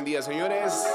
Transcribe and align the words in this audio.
Buen 0.00 0.06
día, 0.06 0.22
señores. 0.22 0.88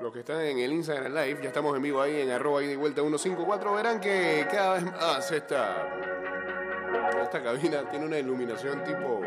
Los 0.00 0.10
que 0.10 0.20
están 0.20 0.40
en 0.40 0.58
el 0.58 0.72
Instagram 0.72 1.12
Live, 1.12 1.40
ya 1.42 1.48
estamos 1.48 1.76
en 1.76 1.82
vivo 1.82 2.00
ahí 2.00 2.18
en 2.18 2.30
arroba 2.30 2.62
y 2.62 2.66
de 2.66 2.78
vuelta 2.78 3.02
154, 3.02 3.74
verán 3.74 4.00
que 4.00 4.46
cada 4.50 4.72
vez 4.72 4.84
más 4.84 5.30
esta, 5.30 5.86
esta 7.22 7.42
cabina 7.42 7.86
tiene 7.90 8.06
una 8.06 8.18
iluminación 8.18 8.82
tipo... 8.84 9.20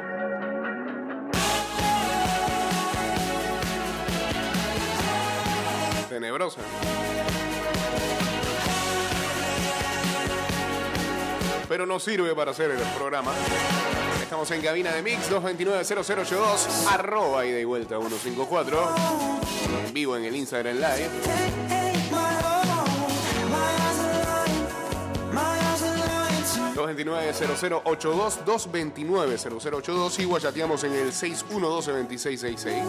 Tenebrosa. 6.09 6.61
Pero 11.67 11.85
no 11.85 11.99
sirve 11.99 12.33
para 12.33 12.51
hacer 12.51 12.71
el 12.71 12.79
programa. 12.97 13.31
Estamos 14.21 14.49
en 14.51 14.61
cabina 14.61 14.91
de 14.93 15.01
Mix 15.01 15.29
229-0082, 15.31 16.87
arroba 16.91 17.45
y 17.45 17.51
de 17.51 17.65
vuelta 17.65 17.97
154. 17.97 18.95
En 19.85 19.93
vivo 19.93 20.15
en 20.17 20.25
el 20.25 20.35
Instagram 20.35 20.75
Live. 20.75 21.09
229-0082, 26.77 28.45
229-0082 28.45 30.19
y 30.19 30.25
guachateamos 30.25 30.83
en 30.83 30.93
el 30.93 31.11
612-2666. 31.11 32.83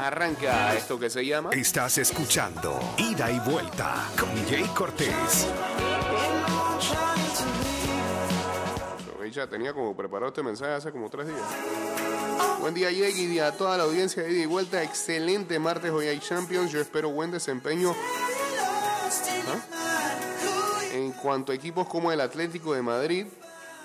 Arranca 0.00 0.74
esto 0.74 0.98
que 0.98 1.08
se 1.08 1.24
llama. 1.24 1.50
Estás 1.52 1.98
escuchando 1.98 2.80
Ida 2.96 3.30
y 3.30 3.38
Vuelta 3.40 4.08
con 4.18 4.30
Jay 4.48 4.64
Cortés. 4.74 5.46
Tenía 9.46 9.72
como 9.72 9.96
preparado 9.96 10.28
este 10.28 10.42
mensaje 10.42 10.72
hace 10.72 10.90
como 10.90 11.08
tres 11.08 11.28
días. 11.28 11.40
Buen 12.60 12.74
día, 12.74 12.90
Jake, 12.90 13.20
y 13.20 13.38
a 13.38 13.52
toda 13.52 13.76
la 13.76 13.84
audiencia 13.84 14.20
de 14.22 14.32
ida 14.32 14.42
y 14.42 14.46
vuelta. 14.46 14.82
Excelente 14.82 15.60
martes, 15.60 15.92
hoy 15.92 16.08
hay 16.08 16.18
Champions. 16.18 16.72
Yo 16.72 16.80
espero 16.80 17.10
buen 17.10 17.30
desempeño. 17.30 17.94
¿Ah? 19.46 20.18
En 20.92 21.12
cuanto 21.12 21.52
a 21.52 21.54
equipos 21.54 21.86
como 21.86 22.10
el 22.10 22.20
Atlético 22.20 22.74
de 22.74 22.82
Madrid, 22.82 23.26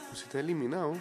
pues 0.10 0.24
está 0.24 0.40
eliminado. 0.40 0.94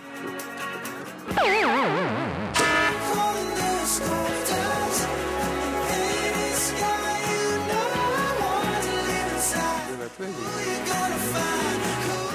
El 9.89 10.03
Atlético. 10.03 12.32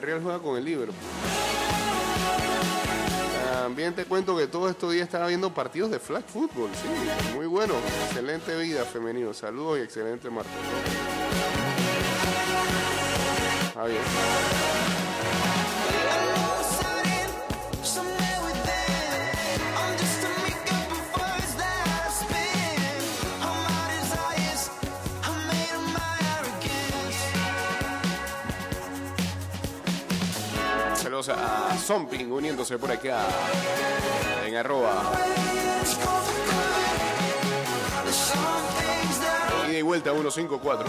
Villarreal 0.00 0.22
juega 0.22 0.38
con 0.38 0.56
el 0.56 0.64
Liverpool. 0.64 0.96
También 3.52 3.94
te 3.94 4.04
cuento 4.04 4.36
que 4.36 4.46
todos 4.46 4.70
estos 4.70 4.92
días 4.92 5.04
estaba 5.04 5.26
viendo 5.26 5.52
partidos 5.52 5.90
de 5.90 5.98
flag 5.98 6.24
football, 6.24 6.70
sí, 6.74 7.34
muy 7.34 7.46
bueno. 7.46 7.74
Excelente 8.06 8.56
vida 8.56 8.84
femenino. 8.84 9.34
Saludos 9.34 9.78
y 9.78 9.82
excelente 9.82 10.30
martes. 10.30 10.52
Ah, 13.76 13.86
Saludos 31.22 31.28
a 31.28 31.76
Zomping 31.76 32.32
uniéndose 32.32 32.78
por 32.78 32.90
acá 32.90 33.26
en 34.46 34.56
arroba. 34.56 35.12
Y 39.68 39.72
de 39.72 39.82
vuelta 39.82 40.12
154. 40.12 40.86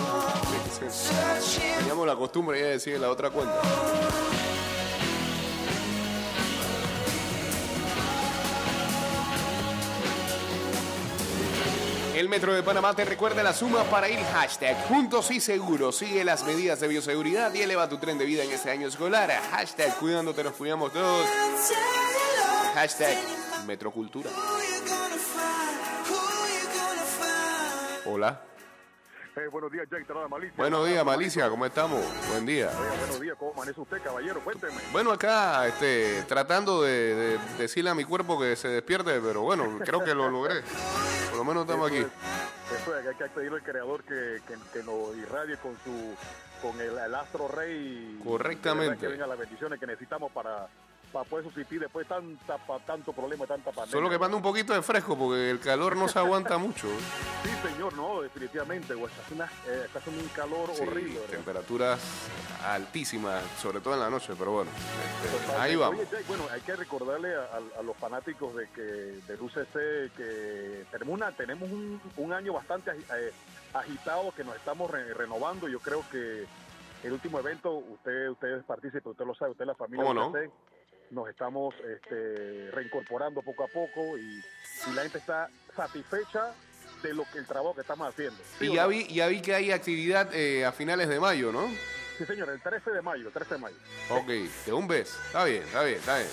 Teníamos 1.79 2.07
la 2.07 2.15
costumbre 2.15 2.59
ya 2.59 2.65
de 2.67 2.71
decir 2.71 2.99
la 2.99 3.09
otra 3.09 3.29
cuenta. 3.29 3.61
El 12.21 12.29
Metro 12.29 12.53
de 12.53 12.61
Panamá 12.61 12.95
te 12.95 13.03
recuerda 13.03 13.41
la 13.41 13.51
suma 13.51 13.83
para 13.85 14.07
ir 14.07 14.19
hashtag 14.19 14.77
juntos 14.87 15.31
y 15.31 15.39
seguros. 15.39 15.97
Sigue 15.97 16.23
las 16.23 16.43
medidas 16.43 16.79
de 16.79 16.87
bioseguridad 16.87 17.51
y 17.51 17.63
eleva 17.63 17.89
tu 17.89 17.97
tren 17.97 18.19
de 18.19 18.25
vida 18.25 18.43
en 18.43 18.51
este 18.51 18.69
año 18.69 18.87
escolar. 18.87 19.31
Hashtag 19.49 19.97
cuidándote 19.97 20.43
nos 20.43 20.53
cuidamos 20.53 20.93
todos. 20.93 21.25
Hashtag 22.75 23.17
Metrocultura. 23.65 24.29
Hola. 28.05 28.41
Eh, 29.35 29.47
buenos 29.47 29.71
días, 29.71 29.89
de 29.89 30.27
Malicia. 30.29 30.53
Buenos 30.57 30.87
días, 30.87 31.03
Malicia, 31.03 31.49
¿cómo 31.49 31.65
estamos? 31.65 32.05
Buen 32.29 32.45
día. 32.45 32.69
Oiga, 32.69 32.95
buenos 32.99 33.19
días, 33.19 33.35
¿cómo 33.39 33.53
amanece 33.53 33.81
usted, 33.81 33.99
caballero? 34.03 34.41
Cuénteme. 34.41 34.79
Bueno, 34.91 35.11
acá 35.11 35.65
este, 35.67 36.21
tratando 36.27 36.83
de, 36.83 37.15
de 37.15 37.39
decirle 37.57 37.89
a 37.89 37.95
mi 37.95 38.03
cuerpo 38.03 38.39
que 38.39 38.55
se 38.55 38.67
despierte, 38.67 39.19
pero 39.21 39.41
bueno, 39.41 39.79
creo 39.83 40.03
que 40.03 40.13
lo 40.13 40.29
logré. 40.29 40.61
Lo 41.41 41.45
menos 41.45 41.63
estamos 41.63 41.87
aquí. 41.87 41.97
Eso 41.97 42.99
es, 42.99 43.07
hay 43.07 43.15
que 43.15 43.25
pedirle 43.29 43.57
al 43.57 43.63
creador 43.63 44.03
que, 44.03 44.41
que, 44.47 44.53
que 44.71 44.83
nos 44.83 45.17
irradie 45.17 45.57
con 45.57 45.75
su 45.83 46.15
con 46.61 46.79
el, 46.79 46.95
el 46.95 47.15
astro 47.15 47.47
rey. 47.47 48.21
Correctamente. 48.23 48.99
Que 48.99 49.07
vengan 49.07 49.27
las 49.27 49.39
bendiciones 49.39 49.79
que 49.79 49.87
necesitamos 49.87 50.31
para, 50.31 50.67
para 51.11 51.25
poder 51.25 51.45
subsistir 51.45 51.79
después 51.79 52.07
de 52.07 52.15
tanta, 52.15 52.57
pa- 52.57 52.79
tanto 52.79 53.11
problema, 53.13 53.45
tanta 53.45 53.71
pandemia. 53.71 53.91
Solo 53.91 54.09
que 54.09 54.17
manda 54.17 54.37
un 54.37 54.43
poquito 54.43 54.73
de 54.73 54.81
fresco 54.81 55.17
porque 55.17 55.49
el 55.51 55.59
calor 55.59 55.95
no 55.95 56.07
se 56.07 56.19
aguanta 56.19 56.57
mucho. 56.57 56.87
Sí, 57.43 57.49
señor, 57.69 57.93
no, 57.93 58.21
definitivamente. 58.21 58.93
Está 58.93 59.21
haciendo, 59.21 59.43
una- 59.43 59.51
eh, 59.67 60.21
un 60.23 60.27
calor 60.29 60.69
Sí, 60.73 60.83
horrible. 60.83 61.13
¿verdad? 61.19 61.29
temperaturas 61.35 61.99
altísimas, 62.65 63.43
sobre 63.61 63.79
todo 63.81 63.93
en 63.95 63.99
la 63.99 64.09
noche, 64.09 64.33
pero 64.37 64.51
bueno, 64.51 64.71
este, 65.25 65.55
ahí 65.57 65.75
vamos. 65.75 65.99
Oye, 65.99 66.07
Jake, 66.11 66.25
bueno, 66.27 66.45
hay 66.51 66.61
que 66.61 66.75
recordarle 66.75 67.35
a, 67.35 67.39
a- 67.41 67.79
a 67.79 67.83
los 67.83 67.95
fanáticos 67.97 68.55
de 68.55 68.67
que 68.69 68.81
del 68.81 69.41
UCC 69.41 70.11
que 70.15 70.85
tenemos 70.91 71.13
una 71.15 71.31
tenemos 71.31 71.69
un, 71.69 72.01
un 72.17 72.33
año 72.33 72.53
bastante 72.53 72.91
eh, 72.91 73.31
agitado 73.73 74.31
que 74.35 74.43
nos 74.43 74.55
estamos 74.55 74.89
re- 74.89 75.13
renovando. 75.13 75.67
Yo 75.67 75.79
creo 75.79 76.03
que 76.11 76.45
el 77.03 77.11
último 77.13 77.39
evento, 77.39 77.71
usted 77.73 78.29
usted 78.29 78.57
es 78.59 78.63
partícipe, 78.63 79.09
usted 79.09 79.25
lo 79.25 79.33
sabe, 79.33 79.51
usted 79.51 79.63
es 79.63 79.67
la 79.69 79.75
familia 79.75 80.05
¿Cómo 80.05 80.13
no? 80.13 80.27
UCC, 80.29 80.51
nos 81.11 81.29
estamos 81.29 81.75
este, 81.75 82.71
reincorporando 82.71 83.41
poco 83.41 83.63
a 83.63 83.67
poco 83.67 84.17
y, 84.17 84.43
y 84.89 84.93
la 84.93 85.03
gente 85.03 85.19
está 85.19 85.49
satisfecha 85.75 86.53
de 87.03 87.13
lo 87.13 87.23
que 87.31 87.39
el 87.39 87.45
trabajo 87.47 87.75
que 87.75 87.81
estamos 87.81 88.07
haciendo. 88.07 88.37
¿Sí 88.59 88.65
Y 88.67 88.75
ya 88.75 88.83
no? 88.83 88.89
vi, 88.89 89.07
ya 89.07 89.27
vi 89.27 89.41
que 89.41 89.53
hay 89.55 89.71
actividad 89.71 90.33
eh, 90.33 90.65
a 90.65 90.71
finales 90.71 91.09
de 91.09 91.19
mayo, 91.19 91.51
¿no? 91.51 91.67
Sí, 92.17 92.25
señor, 92.25 92.49
el 92.49 92.61
13 92.61 92.91
de 92.91 93.01
mayo, 93.01 93.27
el 93.27 93.33
13 93.33 93.55
de 93.55 93.59
mayo. 93.59 93.75
Ok, 94.09 94.27
de 94.27 94.73
un 94.73 94.87
beso. 94.87 95.17
Está 95.25 95.43
bien, 95.43 95.63
está 95.63 95.83
bien, 95.83 95.97
está 95.97 96.17
bien. 96.17 96.29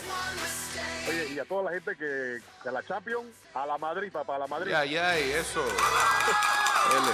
Oye, 1.09 1.33
y 1.33 1.39
a 1.39 1.45
toda 1.47 1.63
la 1.65 1.71
gente 1.71 1.97
que 1.97 2.05
de 2.05 2.73
la 2.73 2.83
Champions, 2.83 3.29
a 3.55 3.67
la 3.67 3.79
Madrid, 3.79 4.13
papá, 4.13 4.37
a 4.37 4.41
la 4.41 4.47
Madrid. 4.47 4.71
Ya, 4.71 4.85
ya, 4.85 5.17
eso. 5.17 5.65
L. 5.65 7.11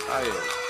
Está 0.00 0.20
bien. 0.22 0.67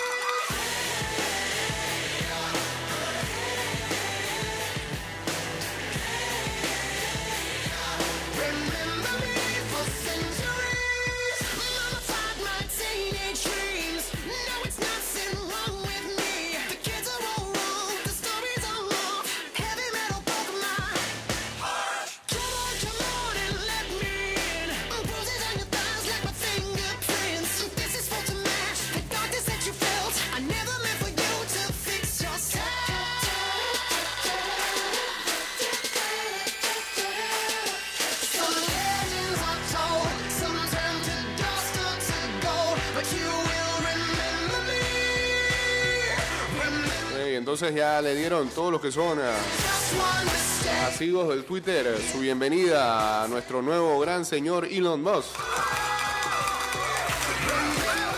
Entonces 47.51 47.75
ya 47.75 48.03
le 48.03 48.15
dieron 48.15 48.47
todos 48.51 48.71
los 48.71 48.79
que 48.79 48.93
son 48.93 49.17
mistake. 49.17 50.95
amigos 50.95 51.31
del 51.31 51.45
Twitter 51.47 51.87
eh, 51.87 52.09
su 52.13 52.19
bienvenida 52.19 53.23
a 53.23 53.29
nuestro 53.29 53.63
nuevo 53.63 53.99
gran 54.01 54.27
señor 54.27 54.67
Elon 54.67 55.03
Musk. 55.03 55.31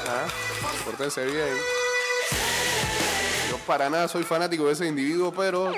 Ah, 0.08 0.26
Pórtense 0.84 1.24
bien. 1.26 1.46
Yo 3.50 3.58
para 3.68 3.88
nada 3.88 4.08
soy 4.08 4.24
fanático 4.24 4.66
de 4.66 4.72
ese 4.72 4.88
individuo, 4.88 5.32
pero 5.32 5.72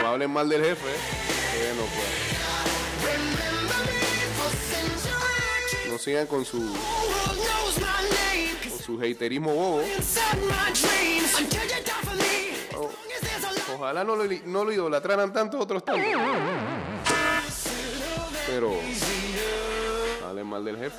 no 0.00 0.06
hablen 0.06 0.30
mal 0.30 0.48
del 0.48 0.62
jefe. 0.62 0.90
eh, 0.90 1.74
no, 1.76 1.82
centuries. 4.70 5.90
No 5.90 5.98
sigan 5.98 6.28
con 6.28 6.44
su, 6.44 6.60
con 8.70 8.78
su 8.78 9.00
haterismo 9.02 9.52
bobo. 9.52 9.82
Ojalá 13.94 14.02
no 14.08 14.16
lo, 14.16 14.24
no 14.46 14.64
lo 14.64 14.72
idolatraran 14.72 15.32
tanto 15.32 15.56
otros 15.56 15.84
tantos. 15.84 16.04
Pero 18.44 18.72
hablen 20.26 20.46
mal 20.48 20.64
del 20.64 20.76
jefe. 20.78 20.96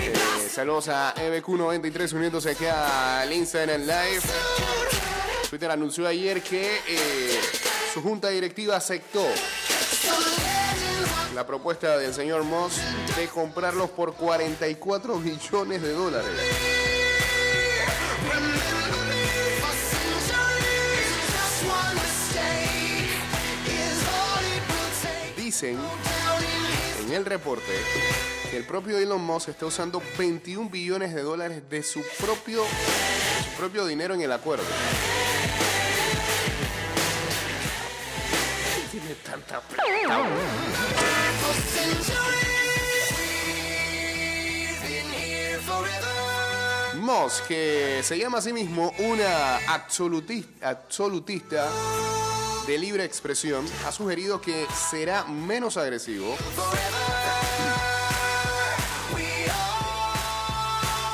Eh, 0.00 0.12
saludos 0.50 0.88
a 0.88 1.14
EBQ93 1.14 2.12
uniéndose 2.14 2.50
aquí 2.50 2.64
al 2.66 3.32
Instagram 3.32 3.82
Live. 3.82 4.22
Twitter 5.48 5.70
anunció 5.70 6.04
ayer 6.04 6.42
que 6.42 6.80
eh, 6.88 7.40
su 7.94 8.02
junta 8.02 8.30
directiva 8.30 8.74
aceptó 8.74 9.24
la 11.32 11.46
propuesta 11.46 11.96
del 11.96 12.12
señor 12.12 12.42
Moss 12.42 12.72
de 13.16 13.28
comprarlos 13.28 13.90
por 13.90 14.14
44 14.14 15.16
millones 15.18 15.80
de 15.80 15.92
dólares. 15.92 16.87
En 25.62 27.12
el 27.12 27.24
reporte 27.24 27.72
que 28.48 28.56
el 28.56 28.64
propio 28.64 28.96
Elon 28.96 29.20
Musk 29.20 29.48
está 29.48 29.66
usando 29.66 30.00
21 30.16 30.70
billones 30.70 31.12
de 31.12 31.22
dólares 31.22 31.68
de 31.68 31.82
su 31.82 32.00
propio, 32.20 32.62
su 32.64 33.58
propio 33.58 33.84
dinero 33.84 34.14
en 34.14 34.20
el 34.20 34.30
acuerdo. 34.30 34.64
Tiene 38.92 39.14
tanta. 39.16 39.60
Moss, 47.00 47.42
que 47.48 48.00
se 48.04 48.16
llama 48.16 48.38
a 48.38 48.42
sí 48.42 48.52
mismo 48.52 48.92
una 48.98 49.56
absolutista, 49.66 50.68
absolutista 50.68 51.68
de 52.68 52.76
libre 52.76 53.02
expresión, 53.02 53.64
ha 53.86 53.92
sugerido 53.92 54.42
que 54.42 54.66
será 54.90 55.24
menos 55.24 55.78
agresivo 55.78 56.36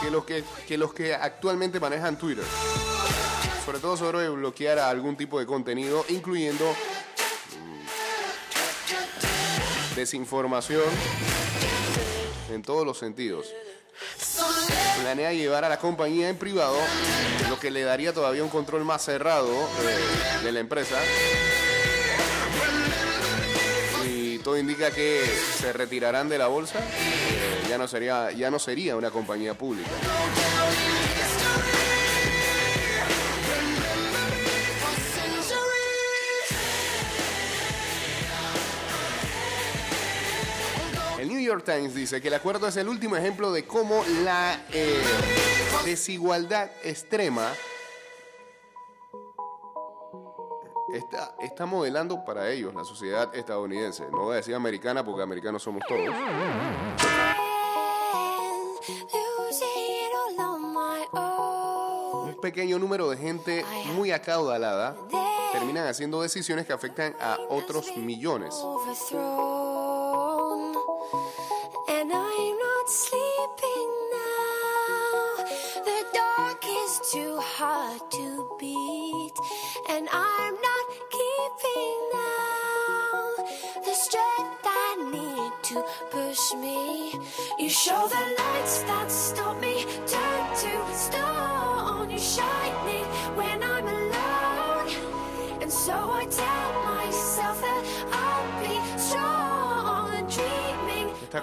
que 0.03 0.11
los 0.11 0.25
que, 0.25 0.43
que 0.67 0.77
los 0.77 0.93
que 0.93 1.15
actualmente 1.15 1.79
manejan 1.79 2.19
Twitter. 2.19 2.45
Sobre 3.65 3.79
todo 3.79 3.97
sobre 3.97 4.29
bloquear 4.31 4.81
algún 4.81 5.17
tipo 5.17 5.39
de 5.39 5.47
contenido, 5.47 6.05
incluyendo 6.09 6.69
mm, 9.93 9.95
desinformación 9.95 10.83
en 12.51 12.63
todos 12.63 12.85
los 12.85 12.99
sentidos. 12.99 13.47
Planea 15.01 15.33
llevar 15.33 15.65
a 15.65 15.69
la 15.69 15.79
compañía 15.79 16.29
en 16.29 16.37
privado, 16.37 16.77
lo 17.51 17.59
que 17.59 17.71
le 17.71 17.83
daría 17.83 18.13
todavía 18.13 18.43
un 18.43 18.49
control 18.49 18.85
más 18.85 19.03
cerrado 19.03 19.51
eh, 19.51 20.45
de 20.45 20.53
la 20.53 20.61
empresa. 20.61 20.97
Y 24.07 24.39
todo 24.39 24.57
indica 24.59 24.91
que 24.91 25.23
se 25.59 25.73
retirarán 25.73 26.29
de 26.29 26.39
la 26.39 26.47
bolsa. 26.47 26.79
eh, 26.79 27.67
ya 27.69 27.79
no 27.79 27.89
sería, 27.89 28.31
ya 28.33 28.51
no 28.51 28.59
sería 28.59 28.97
una 28.97 29.11
compañía 29.11 29.55
pública. 29.55 29.91
New 41.45 41.53
York 41.53 41.65
Times 41.67 41.95
dice 41.95 42.23
que 42.23 42.29
el 42.29 42.35
acuerdo 42.35 42.69
es 42.69 42.77
el 42.79 42.89
último 42.89 43.17
ejemplo 43.17 43.53
de 43.53 43.67
cómo 43.67 44.03
la 44.25 44.59
eh, 44.73 44.99
desigualdad 45.85 46.71
extrema 46.83 47.53
está, 50.95 51.35
está 51.43 51.67
modelando 51.67 52.25
para 52.25 52.51
ellos 52.51 52.75
la 52.75 52.83
sociedad 52.83 53.35
estadounidense. 53.37 54.05
No 54.11 54.23
voy 54.23 54.33
a 54.33 54.37
decir 54.37 54.55
americana 54.55 55.05
porque 55.05 55.21
americanos 55.21 55.63
somos 55.63 55.83
todos. 55.87 56.09
Un 62.25 62.41
pequeño 62.41 62.79
número 62.79 63.11
de 63.11 63.19
gente 63.19 63.67
muy 63.95 64.13
acaudalada 64.13 64.97
terminan 65.53 65.87
haciendo 65.89 66.23
decisiones 66.23 66.65
que 66.65 66.73
afectan 66.73 67.15
a 67.21 67.37
otros 67.51 67.95
millones. 67.99 68.55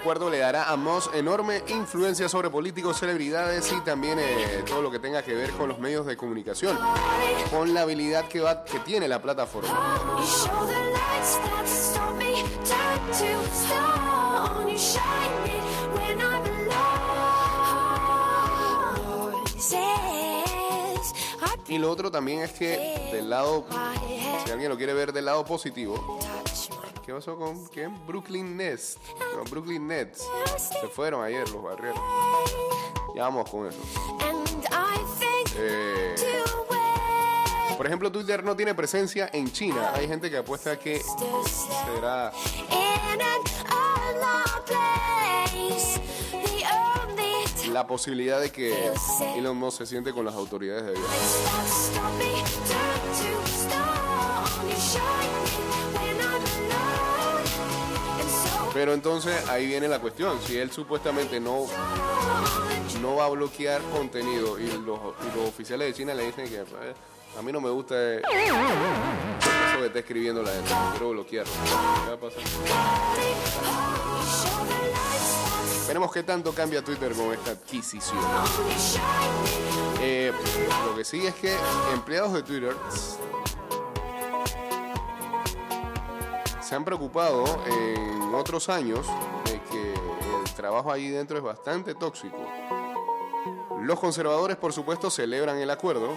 Acuerdo 0.02 0.28
le 0.30 0.38
dará 0.38 0.68
a 0.68 0.76
Moss 0.76 1.08
enorme 1.14 1.62
influencia 1.68 2.28
sobre 2.28 2.50
políticos, 2.50 2.98
celebridades 2.98 3.70
y 3.70 3.80
también 3.82 4.18
eh, 4.18 4.64
todo 4.66 4.82
lo 4.82 4.90
que 4.90 4.98
tenga 4.98 5.22
que 5.22 5.32
ver 5.32 5.50
con 5.52 5.68
los 5.68 5.78
medios 5.78 6.06
de 6.06 6.16
comunicación, 6.16 6.76
con 7.52 7.72
la 7.72 7.82
habilidad 7.82 8.26
que, 8.26 8.40
va, 8.40 8.64
que 8.64 8.80
tiene 8.80 9.06
la 9.06 9.22
plataforma. 9.22 9.70
Y 21.68 21.78
lo 21.78 21.92
otro 21.92 22.10
también 22.10 22.40
es 22.40 22.50
que 22.50 23.08
del 23.12 23.30
lado, 23.30 23.66
si 24.44 24.50
alguien 24.50 24.68
lo 24.68 24.76
quiere 24.76 24.94
ver 24.94 25.12
del 25.12 25.26
lado 25.26 25.44
positivo, 25.44 26.18
¿qué 27.04 27.12
pasó 27.12 27.36
con 27.36 27.66
quién? 27.66 27.94
Brooklyn 28.06 28.56
Nets, 28.56 28.98
no, 29.36 29.44
Brooklyn 29.44 29.86
Nets. 29.86 30.26
Se 30.56 30.88
fueron 30.88 31.24
ayer 31.24 31.48
los 31.50 31.62
barrieros. 31.62 32.00
Ya 33.14 33.24
vamos 33.24 33.48
con 33.50 33.68
eso. 33.68 33.78
and 34.20 34.66
I 34.70 35.04
think 35.18 35.48
Eh, 35.58 36.14
por 37.76 37.86
ejemplo, 37.86 38.10
Twitter 38.12 38.42
no 38.44 38.56
tiene 38.56 38.74
presencia 38.74 39.28
en 39.32 39.50
China. 39.52 39.92
Hay 39.94 40.06
gente 40.08 40.30
que 40.30 40.38
apuesta 40.38 40.78
que 40.78 41.02
será 41.94 42.32
la 47.72 47.86
posibilidad 47.86 48.40
de 48.40 48.50
que 48.50 48.92
Elon 49.36 49.56
Musk 49.56 49.78
se 49.78 49.86
siente 49.86 50.12
con 50.12 50.24
las 50.24 50.34
autoridades 50.34 50.84
de 50.84 50.90
allá. 50.92 51.00
Pero 58.74 58.94
entonces 58.94 59.48
ahí 59.48 59.66
viene 59.66 59.86
la 59.88 59.98
cuestión. 60.00 60.38
Si 60.46 60.56
él 60.56 60.70
supuestamente 60.70 61.38
no, 61.40 61.66
no 63.00 63.16
va 63.16 63.26
a 63.26 63.28
bloquear 63.28 63.82
contenido 63.94 64.58
y 64.58 64.66
los, 64.66 64.78
y 64.78 65.36
los 65.36 65.48
oficiales 65.48 65.88
de 65.88 65.94
China 65.94 66.14
le 66.14 66.26
dicen 66.26 66.48
que 66.48 66.56
"Eh, 66.56 66.94
a 67.38 67.42
mí 67.42 67.52
no 67.52 67.60
me 67.60 67.70
gusta 67.70 67.94
eso 68.14 68.24
que 69.78 69.86
está 69.86 69.98
escribiendo 70.00 70.42
la 70.42 70.52
gente, 70.52 70.70
quiero 70.92 71.10
bloquear. 71.10 71.44
¿Qué 71.46 72.10
va 72.10 72.14
a 72.14 72.20
pasar? 72.20 72.42
Veremos 75.86 76.12
qué 76.12 76.22
tanto 76.22 76.52
cambia 76.54 76.82
Twitter 76.82 77.12
con 77.12 77.32
esta 77.32 77.50
adquisición. 77.52 78.18
Eh, 80.00 80.32
lo 80.86 80.96
que 80.96 81.04
sí 81.04 81.26
es 81.26 81.34
que 81.34 81.54
empleados 81.92 82.32
de 82.32 82.42
Twitter 82.42 82.74
se 86.72 86.76
han 86.76 86.86
preocupado 86.86 87.44
en 87.66 88.34
otros 88.34 88.70
años 88.70 89.06
de 89.44 89.60
que 89.60 89.92
el 89.92 90.54
trabajo 90.54 90.90
allí 90.90 91.10
dentro 91.10 91.36
es 91.36 91.44
bastante 91.44 91.94
tóxico. 91.94 92.38
Los 93.82 94.00
conservadores, 94.00 94.56
por 94.56 94.72
supuesto, 94.72 95.10
celebran 95.10 95.58
el 95.58 95.68
acuerdo. 95.68 96.08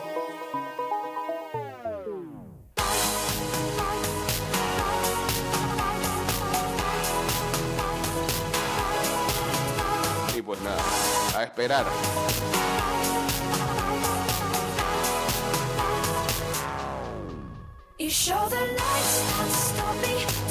Y 10.38 10.42
pues 10.42 10.62
nada, 10.62 10.82
a 11.36 11.44
esperar. 11.44 11.86
You 17.98 18.10
show 18.10 18.50
the 18.50 18.56
lights 18.56 19.26
stop 19.70 19.96
me, 20.02 20.45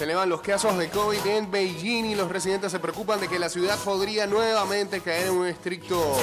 Se 0.00 0.04
elevan 0.04 0.30
los 0.30 0.40
casos 0.40 0.78
de 0.78 0.88
COVID 0.88 1.26
en 1.26 1.50
Beijing 1.50 2.06
y 2.06 2.14
los 2.14 2.30
residentes 2.30 2.72
se 2.72 2.78
preocupan 2.78 3.20
de 3.20 3.28
que 3.28 3.38
la 3.38 3.50
ciudad 3.50 3.78
podría 3.84 4.26
nuevamente 4.26 5.02
caer 5.02 5.26
en 5.26 5.34
un 5.34 5.46
estricto 5.46 6.16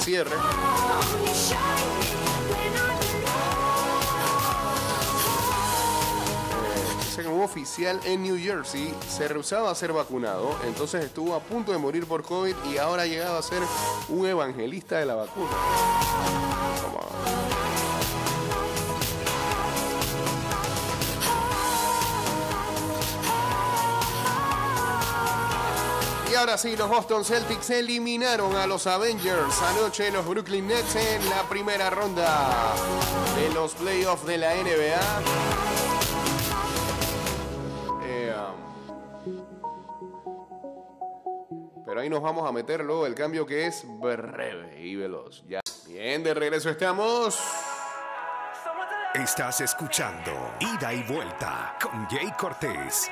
cierre. 0.00 0.36
Oficial 7.42 8.00
en 8.04 8.22
New 8.22 8.38
Jersey 8.38 8.94
se 9.08 9.28
rehusaba 9.28 9.70
a 9.70 9.74
ser 9.74 9.92
vacunado, 9.92 10.56
entonces 10.66 11.04
estuvo 11.04 11.34
a 11.34 11.40
punto 11.40 11.72
de 11.72 11.78
morir 11.78 12.06
por 12.06 12.22
COVID 12.22 12.54
y 12.72 12.78
ahora 12.78 13.02
ha 13.02 13.06
llegado 13.06 13.38
a 13.38 13.42
ser 13.42 13.62
un 14.08 14.26
evangelista 14.26 14.98
de 14.98 15.06
la 15.06 15.14
vacuna. 15.14 15.50
Y 26.30 26.34
ahora 26.34 26.58
sí, 26.58 26.76
los 26.76 26.88
Boston 26.90 27.24
Celtics 27.24 27.70
eliminaron 27.70 28.54
a 28.56 28.66
los 28.66 28.86
Avengers 28.86 29.62
anoche 29.62 30.10
los 30.10 30.26
Brooklyn 30.26 30.68
Nets 30.68 30.94
en 30.96 31.30
la 31.30 31.42
primera 31.48 31.88
ronda 31.88 32.74
de 33.34 33.54
los 33.54 33.72
playoffs 33.72 34.26
de 34.26 34.36
la 34.36 34.54
NBA. 34.54 35.77
Ahí 41.98 42.08
nos 42.08 42.22
vamos 42.22 42.48
a 42.48 42.52
meter 42.52 42.84
luego 42.84 43.06
el 43.06 43.14
cambio 43.14 43.46
que 43.46 43.66
es 43.66 43.84
breve 43.86 44.80
y 44.80 44.96
veloz. 44.96 45.44
Ya. 45.46 45.60
Bien, 45.86 46.22
de 46.22 46.34
regreso 46.34 46.70
estamos. 46.70 47.40
Estás 49.14 49.60
escuchando 49.60 50.30
Ida 50.60 50.92
y 50.92 51.02
Vuelta 51.02 51.76
con 51.80 52.06
Jay 52.06 52.30
Cortés. 52.38 53.10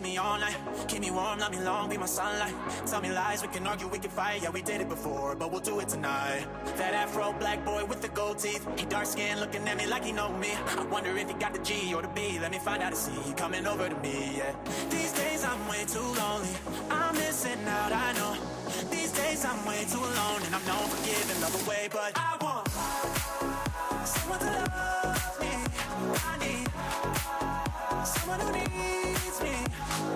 With 0.00 0.08
me 0.08 0.18
all 0.18 0.38
night. 0.38 0.56
Keep 0.88 1.00
me 1.00 1.10
warm, 1.10 1.38
let 1.38 1.50
me 1.50 1.60
long, 1.60 1.88
be 1.90 1.98
my 1.98 2.06
sunlight. 2.06 2.54
Tell 2.86 3.00
me 3.00 3.10
lies, 3.12 3.42
we 3.42 3.48
can 3.48 3.66
argue, 3.66 3.88
we 3.88 3.98
can 3.98 4.10
fight. 4.10 4.42
Yeah, 4.42 4.50
we 4.50 4.62
did 4.62 4.80
it 4.80 4.88
before, 4.88 5.34
but 5.34 5.50
we'll 5.50 5.60
do 5.60 5.80
it 5.80 5.88
tonight. 5.88 6.46
That 6.76 6.94
afro 6.94 7.32
black 7.32 7.64
boy 7.64 7.84
with 7.84 8.00
the 8.00 8.08
gold 8.08 8.38
teeth. 8.38 8.66
He 8.78 8.86
dark 8.86 9.06
skin 9.06 9.38
looking 9.40 9.66
at 9.68 9.76
me 9.76 9.86
like 9.86 10.04
he 10.04 10.12
know 10.12 10.32
me. 10.38 10.52
I 10.78 10.84
wonder 10.84 11.16
if 11.16 11.28
he 11.28 11.34
got 11.34 11.52
the 11.52 11.60
G 11.60 11.94
or 11.94 12.02
the 12.02 12.08
B. 12.08 12.38
Let 12.40 12.50
me 12.50 12.58
find 12.58 12.82
out 12.82 12.92
and 12.92 12.96
see. 12.96 13.20
He 13.28 13.32
coming 13.32 13.66
over 13.66 13.88
to 13.88 13.96
me, 13.96 14.36
yeah. 14.38 14.54
These 14.90 15.12
days 15.12 15.44
I'm 15.44 15.60
way 15.68 15.84
too 15.86 16.08
lonely. 16.20 16.54
I'm 16.90 17.14
missing 17.14 17.62
out, 17.66 17.92
I 17.92 18.12
know. 18.12 18.34
These 18.90 19.12
days 19.12 19.44
I'm 19.44 19.64
way 19.66 19.84
too 19.90 19.98
alone. 19.98 20.40
And 20.46 20.54
I'm 20.54 20.64
known 20.66 20.86
for 20.88 21.00
giving 21.06 21.40
love 21.42 21.66
away, 21.66 21.88
but 21.92 22.12
I 22.16 22.36
want 22.40 22.68
someone 24.06 24.40
to 24.40 24.50
love 24.56 25.40
me. 25.40 25.52
I 26.30 26.34
need 26.44 26.66
someone 28.06 28.40
who 28.40 28.52
needs. 28.52 28.89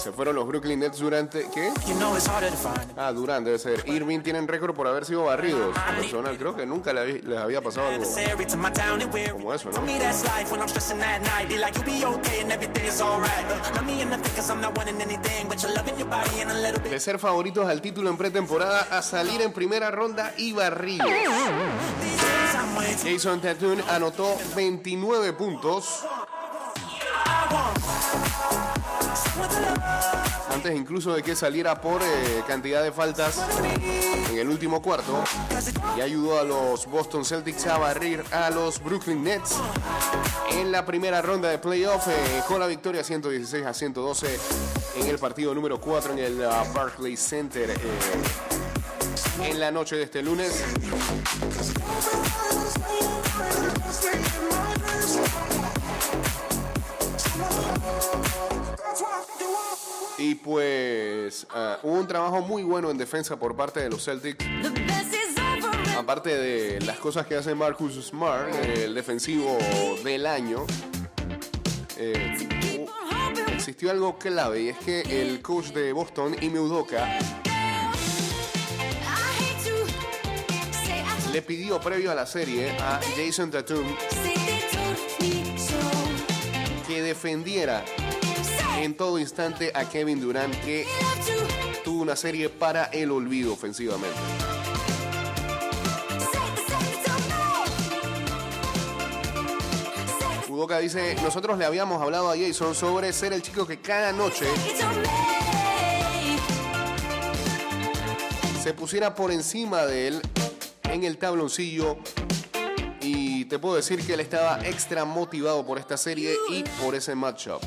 se 0.00 0.12
fueron 0.12 0.34
los 0.34 0.46
Brooklyn 0.46 0.80
Nets 0.80 0.98
durante. 0.98 1.48
¿Qué? 1.54 1.72
Ah, 2.96 3.12
Durant 3.12 3.44
debe 3.44 3.58
ser. 3.58 3.82
Irving 3.86 4.20
tienen 4.20 4.48
récord 4.48 4.74
por 4.74 4.86
haber 4.86 5.04
sido 5.04 5.24
barridos. 5.24 5.76
Personal, 6.00 6.36
creo 6.38 6.56
que 6.56 6.64
nunca 6.66 6.92
les 6.92 7.38
había 7.38 7.60
pasado 7.60 7.88
algo. 7.88 8.04
Como 9.32 9.52
eso, 9.52 9.70
¿no? 9.70 9.80
De 16.90 16.98
ser 17.00 17.18
favoritos 17.18 17.68
al 17.68 17.80
título 17.82 18.08
en 18.10 18.16
pretemporada 18.16 18.86
a 18.90 19.02
salir 19.02 19.42
en 19.42 19.52
primera 19.52 19.90
ronda 19.90 20.32
y 20.38 20.52
barridos. 20.52 21.06
Jason 23.12 23.40
Tatum 23.40 23.78
anotó 23.90 24.36
29 24.56 25.32
puntos. 25.34 26.04
Antes 30.50 30.74
incluso 30.76 31.14
de 31.14 31.22
que 31.22 31.34
saliera 31.36 31.80
por 31.80 32.02
eh, 32.02 32.42
cantidad 32.46 32.82
de 32.82 32.92
faltas 32.92 33.40
en 34.30 34.38
el 34.38 34.48
último 34.48 34.82
cuarto. 34.82 35.22
Y 35.96 36.00
ayudó 36.00 36.38
a 36.38 36.44
los 36.44 36.86
Boston 36.86 37.24
Celtics 37.24 37.66
a 37.66 37.78
barrir 37.78 38.22
a 38.32 38.50
los 38.50 38.82
Brooklyn 38.82 39.22
Nets 39.22 39.56
en 40.52 40.72
la 40.72 40.84
primera 40.84 41.22
ronda 41.22 41.48
de 41.48 41.58
playoff 41.58 42.08
eh, 42.08 42.42
con 42.46 42.60
la 42.60 42.66
victoria 42.66 43.02
116 43.04 43.64
a 43.64 43.74
112 43.74 44.38
en 44.96 45.06
el 45.06 45.18
partido 45.18 45.54
número 45.54 45.80
4 45.80 46.12
en 46.12 46.18
el 46.18 46.44
ah, 46.44 46.64
Barclays 46.74 47.20
Center 47.20 47.70
eh, 47.70 47.76
en 49.44 49.60
la 49.60 49.70
noche 49.70 49.96
de 49.96 50.04
este 50.04 50.22
lunes. 50.22 50.64
Y 60.20 60.34
pues 60.34 61.46
ah, 61.54 61.78
hubo 61.82 61.94
un 61.94 62.06
trabajo 62.06 62.42
muy 62.42 62.62
bueno 62.62 62.90
en 62.90 62.98
defensa 62.98 63.38
por 63.38 63.56
parte 63.56 63.80
de 63.80 63.88
los 63.88 64.04
Celtics. 64.04 64.44
Aparte 65.96 66.36
de 66.36 66.80
las 66.82 66.98
cosas 66.98 67.26
que 67.26 67.36
hace 67.36 67.54
Marcus 67.54 67.94
Smart, 68.04 68.54
eh, 68.54 68.84
el 68.84 68.94
defensivo 68.94 69.56
del 70.04 70.26
año, 70.26 70.66
eh, 71.96 72.36
existió 73.54 73.90
algo 73.90 74.18
clave 74.18 74.62
y 74.62 74.68
es 74.68 74.78
que 74.78 75.00
el 75.00 75.40
coach 75.40 75.68
de 75.68 75.94
Boston, 75.94 76.36
Ime 76.42 76.60
Udoka, 76.60 77.18
le 81.32 81.40
pidió 81.40 81.80
previo 81.80 82.10
a 82.10 82.14
la 82.14 82.26
serie 82.26 82.72
a 82.78 83.00
Jason 83.16 83.50
Tatum 83.50 83.86
que 86.86 87.02
defendiera 87.02 87.82
en 88.82 88.94
todo 88.94 89.18
instante 89.18 89.72
a 89.74 89.84
Kevin 89.84 90.20
Durant, 90.20 90.54
que 90.64 90.86
tuvo 91.84 92.02
una 92.02 92.16
serie 92.16 92.48
para 92.48 92.84
el 92.86 93.10
olvido 93.10 93.52
ofensivamente. 93.52 94.16
Udoka 100.48 100.78
dice, 100.78 101.14
nosotros 101.22 101.58
le 101.58 101.64
habíamos 101.64 102.00
hablado 102.02 102.30
a 102.30 102.36
Jason 102.36 102.74
sobre 102.74 103.12
ser 103.12 103.32
el 103.32 103.42
chico 103.42 103.66
que 103.66 103.80
cada 103.80 104.12
noche 104.12 104.46
se 108.62 108.74
pusiera 108.74 109.14
por 109.14 109.30
encima 109.30 109.84
de 109.84 110.08
él 110.08 110.22
en 110.84 111.04
el 111.04 111.18
tabloncillo 111.18 111.98
y 113.00 113.44
te 113.46 113.58
puedo 113.58 113.76
decir 113.76 114.04
que 114.06 114.14
él 114.14 114.20
estaba 114.20 114.66
extra 114.66 115.04
motivado 115.04 115.64
por 115.64 115.78
esta 115.78 115.96
serie 115.96 116.34
y 116.50 116.62
por 116.82 116.94
ese 116.94 117.14
matchup. 117.14 117.62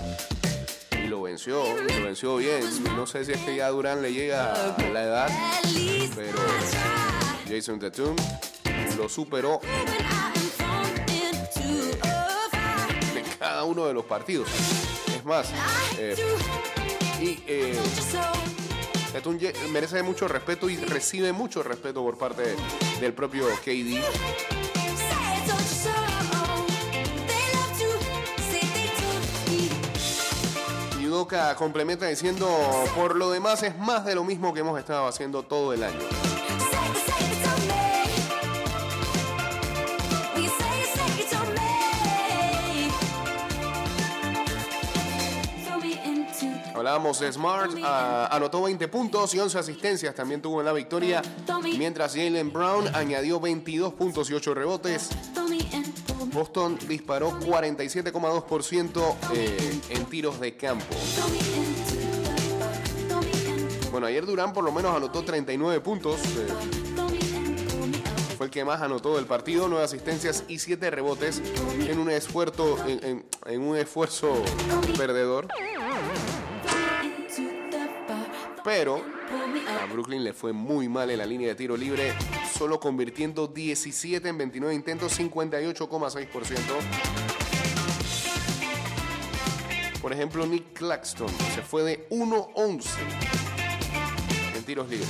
Venció, 1.33 1.63
lo 1.63 2.03
venció 2.05 2.35
bien. 2.37 2.61
No 2.95 3.07
sé 3.07 3.25
si 3.25 3.31
es 3.31 3.39
que 3.39 3.55
ya 3.55 3.67
Durán 3.69 4.03
le 4.03 4.13
llega 4.13 4.53
a 4.53 4.77
la 4.93 5.01
edad, 5.01 5.29
pero. 6.15 6.37
Jason 7.49 7.79
Tatum 7.79 8.15
lo 8.95 9.09
superó 9.09 9.59
en 13.15 13.23
cada 13.39 13.63
uno 13.63 13.87
de 13.87 13.95
los 13.95 14.05
partidos. 14.05 14.47
Es 15.07 15.25
más, 15.25 15.51
eh, 15.97 16.15
y 17.19 17.43
eh, 17.47 17.79
merece 19.71 20.03
mucho 20.03 20.27
respeto 20.27 20.69
y 20.69 20.75
recibe 20.75 21.31
mucho 21.31 21.63
respeto 21.63 22.03
por 22.03 22.15
parte 22.15 22.55
del 23.01 23.13
propio 23.13 23.47
KD. 23.65 24.72
Complementa 31.57 32.05
diciendo, 32.07 32.49
por 32.95 33.15
lo 33.15 33.31
demás 33.31 33.63
es 33.63 33.77
más 33.77 34.03
de 34.03 34.13
lo 34.13 34.25
mismo 34.25 34.53
que 34.53 34.59
hemos 34.59 34.77
estado 34.77 35.07
haciendo 35.07 35.43
todo 35.43 35.71
el 35.71 35.83
año. 35.83 35.97
Hablábamos 46.75 47.19
de 47.21 47.31
Smart, 47.31 47.71
ah, 47.83 48.27
anotó 48.29 48.63
20 48.63 48.89
puntos 48.89 49.33
y 49.33 49.39
11 49.39 49.59
asistencias, 49.59 50.13
también 50.13 50.41
tuvo 50.41 50.59
en 50.59 50.65
la 50.65 50.73
victoria, 50.73 51.21
mientras 51.77 52.15
Jalen 52.15 52.51
Brown 52.51 52.93
añadió 52.93 53.39
22 53.39 53.93
puntos 53.93 54.29
y 54.29 54.33
8 54.33 54.53
rebotes. 54.53 55.09
Boston 56.33 56.77
disparó 56.87 57.39
47,2% 57.39 59.15
eh, 59.33 59.81
en 59.89 60.05
tiros 60.05 60.39
de 60.39 60.57
campo. 60.57 60.85
Bueno, 63.91 64.07
ayer 64.07 64.25
Durán 64.25 64.53
por 64.53 64.63
lo 64.63 64.71
menos 64.71 64.95
anotó 64.95 65.23
39 65.23 65.79
puntos. 65.81 66.19
eh, 66.19 66.47
fue 68.37 68.47
el 68.47 68.51
que 68.51 68.65
más 68.65 68.81
anotó 68.81 69.15
del 69.15 69.25
partido, 69.25 69.67
9 69.69 69.85
asistencias 69.85 70.43
y 70.47 70.57
7 70.57 70.89
rebotes 70.89 71.41
en 71.87 71.99
un 71.99 72.09
esfuerzo, 72.09 72.77
en, 72.87 73.61
un 73.61 73.77
esfuerzo 73.77 74.33
perdedor. 74.97 75.47
Pero 78.63 79.03
a 79.81 79.85
Brooklyn 79.91 80.23
le 80.23 80.33
fue 80.33 80.53
muy 80.53 80.87
mal 80.87 81.09
en 81.09 81.17
la 81.17 81.25
línea 81.25 81.49
de 81.49 81.55
tiro 81.55 81.75
libre, 81.75 82.13
solo 82.57 82.79
convirtiendo 82.79 83.47
17 83.47 84.27
en 84.27 84.37
29 84.37 84.75
intentos, 84.75 85.19
58,6%. 85.19 86.57
Por 90.01 90.11
ejemplo, 90.11 90.45
Nick 90.45 90.73
Claxton 90.73 91.29
se 91.55 91.61
fue 91.61 91.83
de 91.83 92.09
1-11 92.09 92.83
en 94.55 94.63
tiros 94.63 94.89
libres. 94.89 95.09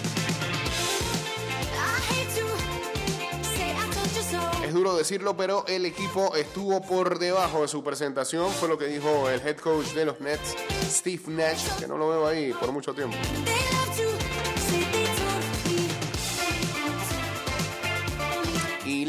Es 4.64 4.74
duro 4.74 4.96
decirlo, 4.96 5.36
pero 5.36 5.66
el 5.68 5.86
equipo 5.86 6.36
estuvo 6.36 6.82
por 6.82 7.20
debajo 7.20 7.62
de 7.64 7.68
su 7.68 7.84
presentación, 7.84 8.50
fue 8.52 8.70
lo 8.70 8.78
que 8.78 8.88
dijo 8.88 9.30
el 9.30 9.40
head 9.42 9.58
coach 9.58 9.88
de 9.94 10.06
los 10.06 10.20
Nets, 10.22 10.56
Steve 10.90 11.24
Nash, 11.28 11.68
que 11.80 11.88
no 11.88 11.98
lo 11.98 12.10
veo 12.10 12.28
ahí 12.28 12.54
por 12.54 12.72
mucho 12.72 12.94
tiempo. 12.94 13.18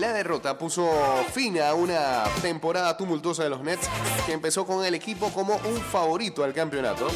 La 0.05 0.13
derrota 0.13 0.59
puso 0.59 0.87
fin 1.33 1.59
a 1.61 1.73
una 1.73 2.25
temporada 2.43 2.95
tumultuosa 2.95 3.45
de 3.45 3.49
los 3.49 3.63
Nets, 3.63 3.89
que 4.27 4.33
empezó 4.33 4.67
con 4.67 4.85
el 4.85 4.95
equipo 4.95 5.31
como 5.31 5.55
un 5.55 5.81
favorito 5.81 6.45
al 6.45 6.53
campeonato, 6.53 7.09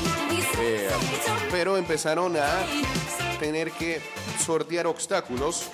eh, 0.58 0.88
pero 1.50 1.76
empezaron 1.76 2.34
a 2.38 2.48
tener 3.38 3.72
que 3.72 4.00
sortear 4.38 4.86
obstáculos 4.86 5.68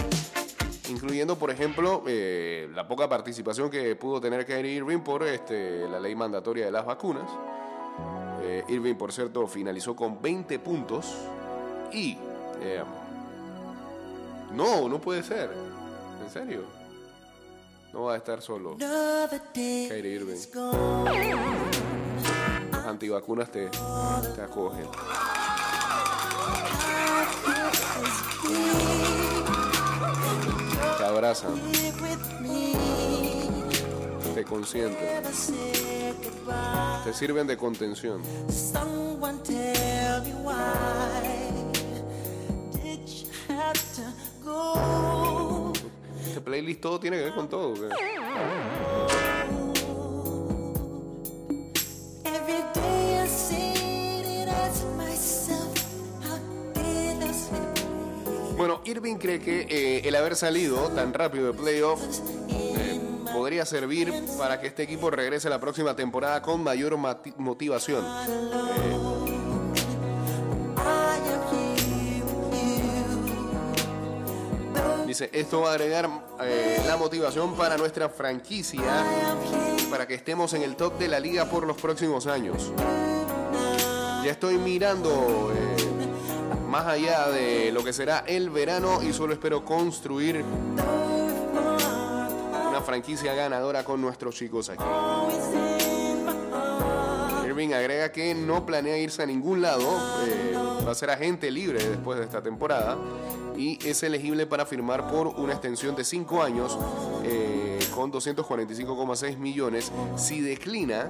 incluyendo 0.91 1.37
por 1.37 1.51
ejemplo 1.51 2.03
eh, 2.07 2.69
la 2.75 2.87
poca 2.87 3.09
participación 3.09 3.71
que 3.71 3.95
pudo 3.97 4.21
tener 4.21 4.45
Kyrie 4.45 4.73
Irving 4.73 4.99
por 4.99 5.23
este, 5.23 5.89
la 5.89 6.01
ley 6.01 6.15
mandatoria 6.17 6.67
de 6.67 6.73
las 6.73 6.85
vacunas. 6.85 7.31
Eh, 8.43 8.65
Irving, 8.69 8.97
por 8.97 9.13
cierto, 9.13 9.47
finalizó 9.47 9.95
con 9.95 10.21
20 10.21 10.59
puntos 10.59 11.15
y... 11.93 12.19
eh, 12.61 12.83
no, 14.53 14.89
no 14.89 15.01
puede 15.01 15.23
ser. 15.23 15.51
¿En 16.23 16.31
serio? 16.31 16.74
No 17.95 18.03
va 18.07 18.15
a 18.15 18.17
estar 18.17 18.43
solo. 18.43 18.77
Kyrie 19.89 20.15
Irving. 20.15 20.35
Los 22.73 22.85
antivacunas 22.87 23.49
te, 23.53 23.69
te 23.69 24.43
acogen. 24.43 24.89
Te 30.99 31.05
abrazan. 31.05 31.53
Te 34.35 34.43
consienten. 34.43 35.23
Te 37.05 37.15
sirven 37.15 37.47
de 37.47 37.57
contención. 37.57 38.21
Playlist 46.45 46.81
todo 46.81 47.01
tiene 47.01 47.17
que 47.17 47.25
ver 47.25 47.35
con 47.35 47.49
todo. 47.49 47.75
Bueno, 58.57 58.81
Irving 58.85 59.17
cree 59.17 59.41
que 59.41 59.67
eh, 59.69 60.09
el 60.09 60.15
haber 60.15 60.37
salido 60.37 60.89
tan 60.91 61.13
rápido 61.13 61.53
de 61.53 61.55
playoffs 61.55 62.23
eh, 62.49 63.01
podría 63.33 63.67
servir 63.67 64.13
para 64.39 64.61
que 64.61 64.69
este 64.69 64.85
equipo 64.85 65.11
regrese 65.11 65.51
la 65.51 65.61
próxima 65.61 65.97
temporada 65.97 66.41
con 66.41 66.63
mayor 66.63 66.97
motivación. 67.37 68.05
Dice, 75.15 75.31
esto 75.33 75.61
va 75.61 75.71
a 75.71 75.75
agregar 75.75 76.11
eh, 76.43 76.83
la 76.89 76.97
motivación 76.97 77.55
para 77.55 77.77
nuestra 77.77 78.09
franquicia 78.09 78.83
para 79.89 80.09
que 80.09 80.15
estemos 80.15 80.53
en 80.55 80.63
el 80.63 80.75
top 80.75 80.99
de 80.99 81.07
la 81.07 81.21
liga 81.21 81.45
por 81.45 81.69
los 81.69 81.81
próximos 81.81 82.27
años. 82.27 82.73
Ya 84.25 84.33
estoy 84.33 84.59
mirando 84.59 85.53
eh, 85.55 85.77
más 86.67 86.87
allá 86.87 87.29
de 87.29 87.71
lo 87.71 87.85
que 87.85 87.93
será 87.93 88.25
el 88.27 88.51
verano 88.51 89.05
y 89.05 89.13
solo 89.13 89.35
espero 89.35 89.65
construir 89.65 90.45
una 92.69 92.83
franquicia 92.85 93.35
ganadora 93.35 93.85
con 93.85 94.01
nuestros 94.01 94.35
chicos 94.35 94.69
aquí. 94.69 94.83
Irving 97.47 97.73
agrega 97.73 98.11
que 98.11 98.35
no 98.35 98.67
planea 98.67 98.99
irse 98.99 99.23
a 99.23 99.27
ningún 99.27 99.63
lado, 99.63 99.97
eh, 100.27 100.57
va 100.85 100.91
a 100.91 100.95
ser 100.97 101.11
agente 101.11 101.53
libre 101.53 101.89
después 101.89 102.19
de 102.19 102.25
esta 102.25 102.43
temporada 102.43 102.99
y 103.57 103.79
es 103.87 104.03
elegible 104.03 104.47
para 104.47 104.67
firmar 104.67 105.09
por 105.09 105.29
una 105.29 105.53
extensión 105.53 105.95
de 105.95 106.05
5 106.05 106.43
años 106.43 106.79
eh, 107.25 107.79
con 107.95 108.13
245,6 108.13 109.37
millones. 109.39 109.93
Si 110.17 110.41
declina 110.41 111.09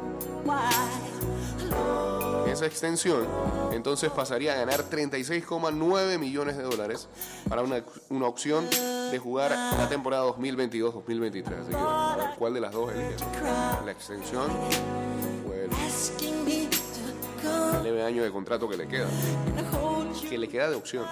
esa 2.46 2.66
extensión, 2.66 3.26
entonces 3.72 4.10
pasaría 4.10 4.52
a 4.52 4.56
ganar 4.56 4.88
36,9 4.88 6.18
millones 6.18 6.56
de 6.56 6.62
dólares 6.62 7.08
para 7.48 7.62
una, 7.62 7.82
una 8.10 8.26
opción 8.26 8.68
de 8.70 9.18
jugar 9.18 9.50
la 9.50 9.88
temporada 9.88 10.24
2022-2023. 10.26 11.46
Así 11.46 11.70
que 11.70 12.38
cuál 12.38 12.54
de 12.54 12.60
las 12.60 12.72
dos 12.72 12.92
elige. 12.92 13.14
La 13.84 13.92
extensión 13.92 14.50
o 15.48 15.52
el 15.52 15.70
de 18.22 18.30
contrato 18.30 18.68
que 18.68 18.76
le 18.76 18.86
queda. 18.86 19.08
Que 20.28 20.38
le 20.38 20.48
queda 20.48 20.70
de 20.70 20.76
opción. 20.76 21.04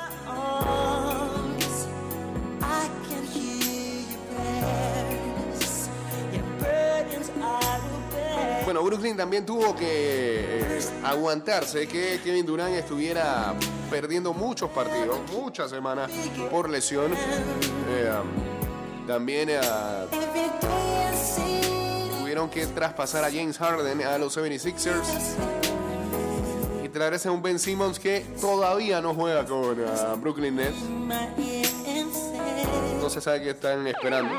Bueno, 8.72 8.86
Brooklyn 8.86 9.14
también 9.18 9.44
tuvo 9.44 9.76
que 9.76 9.84
eh, 9.86 10.80
aguantarse 11.04 11.86
que 11.86 12.22
Kevin 12.24 12.46
Durant 12.46 12.74
estuviera 12.74 13.52
perdiendo 13.90 14.32
muchos 14.32 14.70
partidos, 14.70 15.18
muchas 15.30 15.68
semanas 15.68 16.10
por 16.50 16.70
lesión. 16.70 17.12
Eh, 17.12 18.10
um, 18.18 19.06
también 19.06 19.50
eh, 19.50 19.60
tuvieron 22.18 22.48
que 22.48 22.66
traspasar 22.68 23.24
a 23.24 23.30
James 23.30 23.58
Harden 23.58 24.00
a 24.00 24.16
los 24.16 24.38
76ers 24.38 25.04
y 26.82 26.88
traerse 26.88 27.28
a 27.28 27.32
un 27.32 27.42
Ben 27.42 27.58
Simmons 27.58 27.98
que 27.98 28.20
todavía 28.40 29.02
no 29.02 29.12
juega 29.12 29.44
con 29.44 29.78
eh, 29.78 29.84
Brooklyn 30.16 30.56
Nets. 30.56 30.80
No 33.02 33.10
se 33.10 33.20
sabe 33.20 33.42
qué 33.42 33.50
están 33.50 33.86
esperando. 33.86 34.32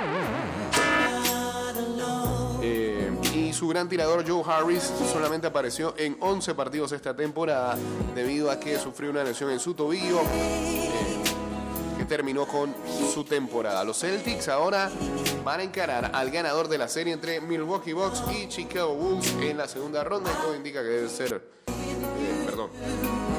Su 3.63 3.69
gran 3.69 3.87
tirador 3.87 4.27
Joe 4.27 4.43
Harris 4.45 4.91
solamente 5.13 5.47
apareció 5.47 5.93
en 5.97 6.17
11 6.19 6.53
partidos 6.53 6.91
esta 6.91 7.15
temporada 7.15 7.77
debido 8.13 8.51
a 8.51 8.59
que 8.59 8.77
sufrió 8.77 9.09
una 9.09 9.23
lesión 9.23 9.51
en 9.51 9.59
su 9.61 9.73
tobillo 9.73 10.19
eh, 10.19 10.89
que 11.97 12.03
terminó 12.03 12.45
con 12.45 12.75
su 13.13 13.23
temporada. 13.23 13.85
Los 13.85 13.99
Celtics 13.99 14.49
ahora 14.49 14.91
van 15.45 15.61
a 15.61 15.63
encarar 15.63 16.11
al 16.13 16.29
ganador 16.29 16.67
de 16.67 16.77
la 16.77 16.89
serie 16.89 17.13
entre 17.13 17.39
Milwaukee 17.39 17.93
Bucks 17.93 18.21
y 18.37 18.49
Chicago 18.49 18.95
Bulls 18.95 19.33
en 19.39 19.57
la 19.57 19.69
segunda 19.69 20.03
ronda 20.03 20.29
y 20.29 20.41
todo 20.41 20.55
indica 20.57 20.81
que 20.81 20.89
debe 20.89 21.07
ser, 21.07 21.41
eh, 21.67 22.43
perdón, 22.45 22.69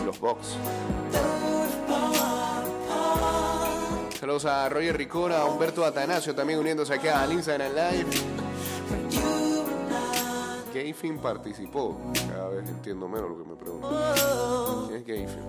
los 0.06 0.18
Bucks. 0.18 0.56
Saludos 4.18 4.46
a 4.46 4.70
Roger 4.70 4.96
Ricora, 4.96 5.42
a 5.42 5.44
Humberto 5.44 5.84
Atanasio 5.84 6.34
también 6.34 6.60
uniéndose 6.60 6.94
acá 6.94 7.20
al 7.20 7.34
Instagram 7.34 7.72
Live. 7.74 9.33
Gayfin 10.74 11.18
participó. 11.18 11.96
Cada 12.28 12.48
vez 12.48 12.68
entiendo 12.68 13.06
menos 13.08 13.30
lo 13.30 13.38
que 13.38 13.48
me 13.48 13.54
preguntan. 13.54 13.92
¿Quién 14.88 14.98
es 14.98 15.06
Gayfin? 15.06 15.44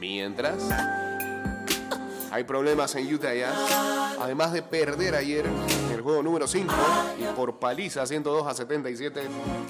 Mientras. 0.00 1.05
Hay 2.36 2.44
problemas 2.44 2.94
en 2.96 3.14
Utah. 3.14 3.30
Además 4.20 4.52
de 4.52 4.60
perder 4.60 5.14
ayer 5.14 5.46
el 5.90 6.02
juego 6.02 6.22
número 6.22 6.46
5 6.46 6.70
y 7.18 7.24
por 7.34 7.58
paliza 7.58 8.06
102 8.06 8.46
a 8.46 8.52
77 8.52 9.22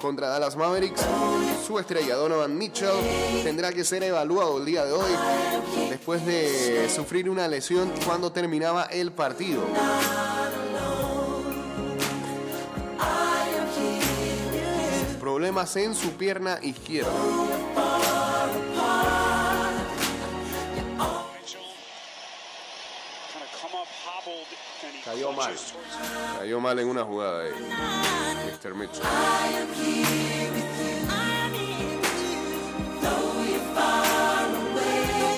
contra 0.02 0.31
Dallas 0.31 0.57
Mavericks, 0.57 1.00
su 1.64 1.79
estrella 1.79 2.16
Donovan 2.16 2.59
Mitchell 2.59 2.90
tendrá 3.44 3.72
que 3.72 3.85
ser 3.85 4.02
evaluado 4.02 4.59
el 4.59 4.64
día 4.64 4.85
de 4.85 4.90
hoy 4.90 5.12
después 5.88 6.26
de 6.26 6.90
sufrir 6.92 7.31
una 7.31 7.46
lesión 7.46 7.88
cuando 8.05 8.33
terminaba 8.33 8.87
el 8.87 9.12
partido. 9.12 9.62
Problemas 15.20 15.76
en 15.76 15.94
su 15.94 16.14
pierna 16.14 16.59
izquierda. 16.62 17.12
Cayó 25.06 25.30
mal. 25.30 25.54
Cayó 26.36 26.58
mal 26.58 26.78
en 26.80 26.88
una 26.88 27.04
jugada 27.04 27.44
ahí. 27.44 27.52
Mr. 27.52 28.74
Mitchell. 28.74 29.04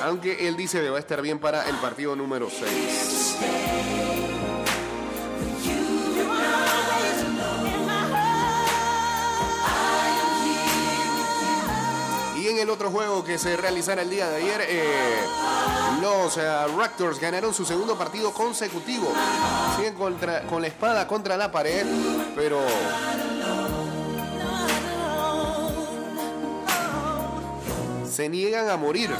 Aunque 0.02 0.48
él 0.48 0.56
dice 0.56 0.80
que 0.80 0.88
va 0.88 0.96
a 0.96 1.00
estar 1.00 1.20
bien 1.20 1.38
para 1.38 1.68
el 1.68 1.76
partido 1.76 2.16
número 2.16 2.48
6. 2.48 4.37
En 12.48 12.58
el 12.58 12.70
otro 12.70 12.90
juego 12.90 13.22
que 13.22 13.36
se 13.36 13.58
realizara 13.58 14.00
el 14.00 14.08
día 14.08 14.26
de 14.30 14.36
ayer, 14.36 14.62
eh, 14.68 15.20
los 16.00 16.38
eh, 16.38 16.66
Raptors 16.78 17.20
ganaron 17.20 17.52
su 17.52 17.62
segundo 17.62 17.98
partido 17.98 18.32
consecutivo. 18.32 19.12
Siguen 19.76 19.94
con 19.94 20.62
la 20.62 20.66
espada 20.66 21.06
contra 21.06 21.36
la 21.36 21.52
pared, 21.52 21.84
pero 22.34 22.58
se 28.10 28.30
niegan 28.30 28.70
a 28.70 28.78
morir. 28.78 29.10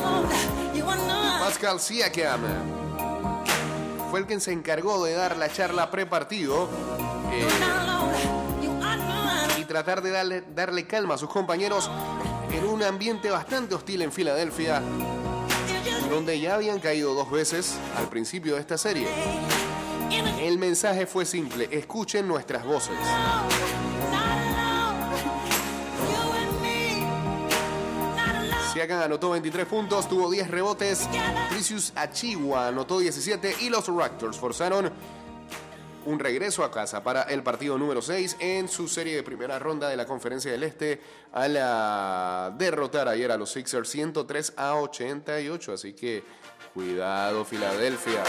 Pascal 1.39 1.81
Siakam 1.81 2.41
fue 4.11 4.21
el 4.21 4.27
que 4.27 4.41
se 4.41 4.53
encargó 4.53 5.05
de 5.05 5.13
dar 5.13 5.37
la 5.37 5.53
charla 5.53 5.91
prepartido 5.91 6.71
eh, 7.31 7.47
y 9.59 9.65
tratar 9.65 10.01
de 10.01 10.43
darle 10.55 10.87
calma 10.87 11.17
a 11.17 11.19
sus 11.19 11.29
compañeros 11.29 11.91
en 12.53 12.65
un 12.65 12.83
ambiente 12.83 13.31
bastante 13.31 13.75
hostil 13.75 14.03
en 14.03 14.13
Filadelfia, 14.13 14.83
donde 16.11 16.41
ya 16.41 16.55
habían 16.55 16.81
caído 16.81 17.15
dos 17.15 17.31
veces 17.31 17.77
al 17.97 18.09
principio 18.09 18.55
de 18.55 18.61
esta 18.61 18.79
serie. 18.79 19.09
El 20.41 20.59
mensaje 20.59 21.07
fue 21.07 21.25
simple, 21.25 21.69
escuchen 21.71 22.27
nuestras 22.27 22.65
voces. 22.65 22.97
Siakam 28.73 29.03
anotó 29.03 29.31
23 29.31 29.67
puntos, 29.67 30.09
tuvo 30.09 30.31
10 30.31 30.51
rebotes. 30.51 31.09
Precious 31.51 31.93
Achiwa 31.97 32.69
anotó 32.69 33.01
17 33.01 33.57
y 33.61 33.71
los 33.71 33.87
Raptors 33.89 34.37
forzaron 34.37 34.93
un 36.09 36.19
regreso 36.19 36.65
a 36.65 36.71
casa 36.71 37.03
para 37.03 37.23
el 37.25 37.43
partido 37.43 37.77
número 37.77 38.01
6 38.01 38.37
en 38.41 38.67
su 38.69 38.89
serie 38.89 39.15
de 39.15 39.23
primera 39.23 39.59
ronda 39.59 39.91
de 39.91 39.97
la 39.97 40.07
Conferencia 40.07 40.51
del 40.51 40.63
Este 40.63 41.03
al 41.33 41.55
ah, 41.61 42.51
derrotar 42.57 43.09
ayer 43.09 43.31
a 43.31 43.37
los 43.37 43.53
Sixers 43.53 43.91
103 43.91 44.55
a 44.57 44.77
88. 44.77 45.73
Así 45.75 45.93
que 45.93 46.25
cuidado 46.73 47.45
Filadelfia. 47.45 48.23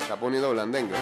Está 0.00 0.16
poniendo 0.16 0.50
blandengue. 0.50 0.96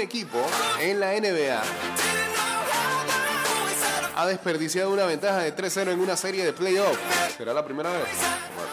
Equipo 0.00 0.38
en 0.80 1.00
la 1.00 1.12
NBA 1.12 1.62
ha 4.20 4.26
desperdiciado 4.26 4.90
una 4.90 5.06
ventaja 5.06 5.38
de 5.38 5.56
3-0 5.56 5.92
en 5.92 6.00
una 6.00 6.14
serie 6.14 6.44
de 6.44 6.52
playoffs. 6.52 6.98
¿Será 7.38 7.54
la 7.54 7.64
primera 7.64 7.90
vez? 7.90 8.02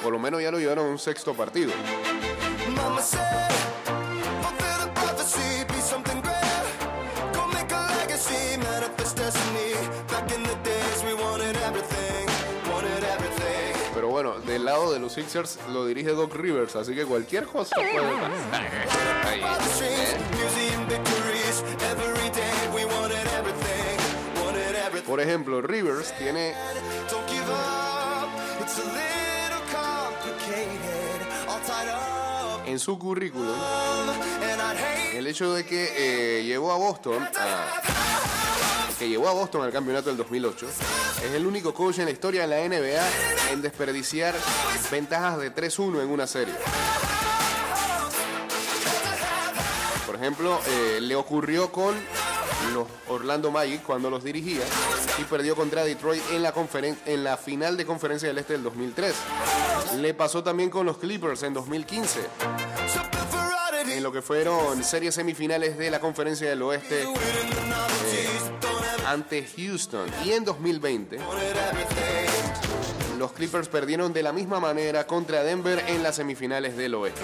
Por 0.03 0.11
lo 0.11 0.19
menos 0.19 0.41
ya 0.41 0.51
lo 0.51 0.59
llevaron 0.59 0.87
a 0.87 0.89
un 0.89 0.99
sexto 0.99 1.33
partido. 1.33 1.71
Pero 13.93 14.09
bueno, 14.09 14.39
del 14.39 14.65
lado 14.65 14.91
de 14.91 14.99
los 14.99 15.13
Sixers 15.13 15.59
lo 15.71 15.85
dirige 15.85 16.09
Doc 16.11 16.35
Rivers, 16.35 16.75
así 16.75 16.93
que 16.93 17.05
cualquier 17.05 17.45
cosa 17.45 17.75
puede 17.75 18.11
pasar. 18.17 18.31
Por 25.17 25.25
ejemplo, 25.25 25.63
Rivers 25.63 26.15
tiene 26.19 26.53
en 32.67 32.77
su 32.77 32.99
currículum 32.99 33.57
el 35.15 35.25
hecho 35.25 35.55
de 35.55 35.65
que 35.65 35.89
eh, 35.97 36.43
llevó 36.43 36.71
a 36.71 36.77
Boston 36.77 37.27
que 38.99 39.09
llevó 39.09 39.27
a 39.29 39.33
Boston 39.33 39.63
al 39.63 39.71
campeonato 39.71 40.09
del 40.09 40.17
2008 40.17 40.67
es 41.25 41.33
el 41.33 41.47
único 41.47 41.73
coach 41.73 41.97
en 41.97 42.05
la 42.05 42.11
historia 42.11 42.45
de 42.45 42.47
la 42.49 42.57
NBA 42.69 43.53
en 43.53 43.63
desperdiciar 43.63 44.35
ventajas 44.91 45.39
de 45.39 45.51
3-1 45.51 46.03
en 46.03 46.09
una 46.11 46.27
serie. 46.27 46.53
Por 50.05 50.15
ejemplo, 50.15 50.59
eh, 50.67 50.99
le 51.01 51.15
ocurrió 51.15 51.71
con 51.71 51.95
los 52.73 52.87
Orlando 53.07 53.51
Magic 53.51 53.83
cuando 53.83 54.09
los 54.09 54.23
dirigía 54.23 54.63
y 55.19 55.23
perdió 55.23 55.55
contra 55.55 55.83
Detroit 55.83 56.21
en 56.31 56.43
la, 57.23 57.37
final 57.37 57.77
de 57.77 57.85
conferencia 57.85 58.27
del 58.27 58.37
Este 58.37 58.53
del 58.53 58.63
2003. 58.63 59.15
Le 59.97 60.13
pasó 60.13 60.43
también 60.43 60.69
con 60.69 60.85
los 60.85 60.97
Clippers 60.97 61.43
en 61.43 61.53
2015 61.53 62.21
Something 62.87 63.19
for 63.29 63.49
oddity. 63.69 63.93
en 63.93 64.03
lo 64.03 64.11
que 64.11 64.21
fueron 64.21 64.83
series 64.83 65.15
semifinales 65.15 65.77
de 65.77 65.91
la 65.91 65.99
Conferencia 65.99 66.49
del 66.49 66.61
Oeste 66.61 67.03
ever 67.03 68.57
ante 69.07 69.47
Houston. 69.55 70.09
Y 70.25 70.31
en 70.31 70.43
2020, 70.43 71.17
wanted 71.17 71.55
everything. 71.71 73.17
los 73.17 73.31
Clippers 73.31 73.69
perdieron 73.69 74.11
de 74.11 74.21
la 74.21 74.33
misma 74.33 74.59
manera 74.59 75.07
contra 75.07 75.43
Denver 75.43 75.83
en 75.87 76.03
las 76.03 76.17
semifinales 76.17 76.75
del 76.75 76.95
Oeste. 76.95 77.21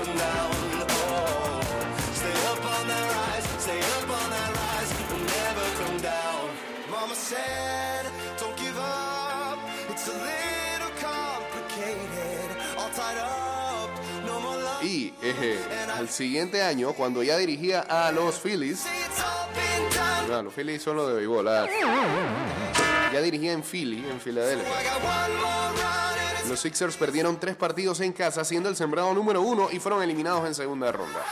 Al 15.95 16.09
siguiente 16.09 16.61
año, 16.61 16.93
cuando 16.93 17.23
ya 17.23 17.37
dirigía 17.37 17.81
a 17.81 18.11
los 18.11 18.39
Phillies, 18.39 18.85
los 20.43 20.53
Phillies 20.53 20.81
son 20.81 20.97
los 20.97 21.07
de 21.07 21.13
béisbol, 21.13 21.45
ya 21.45 23.21
dirigía 23.21 23.53
en 23.53 23.63
Philly, 23.63 24.05
en 24.09 24.19
Filadelfia. 24.19 24.73
Los 26.49 26.59
Sixers 26.59 26.97
perdieron 26.97 27.39
tres 27.39 27.55
partidos 27.55 28.01
en 28.01 28.11
casa, 28.11 28.43
siendo 28.43 28.67
el 28.67 28.75
sembrado 28.75 29.13
número 29.13 29.41
uno 29.41 29.69
y 29.71 29.79
fueron 29.79 30.03
eliminados 30.03 30.45
en 30.45 30.55
segunda 30.55 30.91
ronda. 30.91 31.23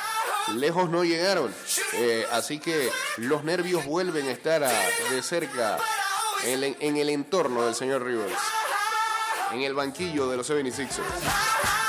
Lejos 0.55 0.89
no 0.89 1.03
llegaron, 1.03 1.53
eh, 1.93 2.25
así 2.31 2.59
que 2.59 2.89
los 3.17 3.43
nervios 3.43 3.85
vuelven 3.85 4.27
a 4.27 4.31
estar 4.31 4.63
ah, 4.63 4.71
de 5.09 5.21
cerca 5.21 5.77
en 6.43 6.97
el 6.97 7.09
entorno 7.09 7.65
del 7.65 7.75
señor 7.75 8.03
Rivers, 8.03 8.33
en 9.51 9.61
el 9.61 9.73
banquillo 9.73 10.29
de 10.29 10.37
los 10.37 10.49
76ers. 10.49 11.80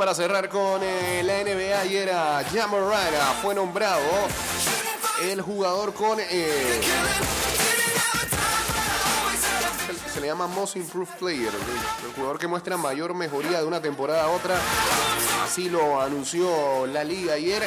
Para 0.00 0.14
cerrar 0.14 0.48
con 0.48 0.82
eh, 0.82 1.22
la 1.22 1.44
NBA, 1.44 1.78
ayer 1.78 2.10
a 2.10 2.42
Jamorana 2.50 3.34
fue 3.42 3.54
nombrado 3.54 4.00
el 5.20 5.42
jugador 5.42 5.92
con 5.92 6.18
eh, 6.18 6.80
se 10.14 10.20
le 10.22 10.26
llama 10.28 10.46
Most 10.46 10.76
Improved 10.76 11.18
Player, 11.18 11.52
el, 11.52 12.12
jugador 12.14 12.38
que 12.38 12.46
muestra 12.46 12.78
mayor 12.78 13.12
mejoría 13.12 13.58
de 13.58 13.66
una 13.66 13.82
temporada 13.82 14.24
a 14.24 14.28
otra. 14.28 14.56
Así 15.44 15.68
lo 15.68 16.00
anunció 16.00 16.86
la 16.86 17.04
liga 17.04 17.34
ayer. 17.34 17.62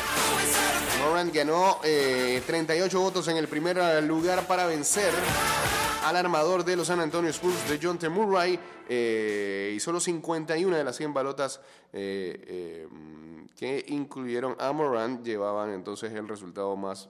Morant 1.05 1.31
ganó 1.31 1.77
eh, 1.83 2.41
38 2.47 2.99
votos 2.99 3.27
en 3.27 3.37
el 3.37 3.47
primer 3.47 4.03
lugar 4.03 4.47
para 4.47 4.65
vencer 4.65 5.13
al 6.03 6.17
armador 6.17 6.65
de 6.65 6.75
los 6.75 6.87
San 6.87 6.99
Antonio 6.99 7.29
Spurs 7.29 7.69
de 7.69 7.79
John 7.81 7.97
T. 7.97 8.09
Murray 8.09 8.59
eh, 8.89 9.71
y 9.73 9.79
solo 9.79 10.01
51 10.01 10.75
de 10.75 10.83
las 10.83 10.97
100 10.97 11.13
balotas 11.13 11.61
eh, 11.93 12.43
eh, 12.45 12.87
que 13.55 13.85
incluyeron 13.87 14.57
a 14.59 14.73
Morant 14.73 15.23
llevaban 15.23 15.71
entonces 15.71 16.11
el 16.11 16.27
resultado 16.27 16.75
más 16.75 17.09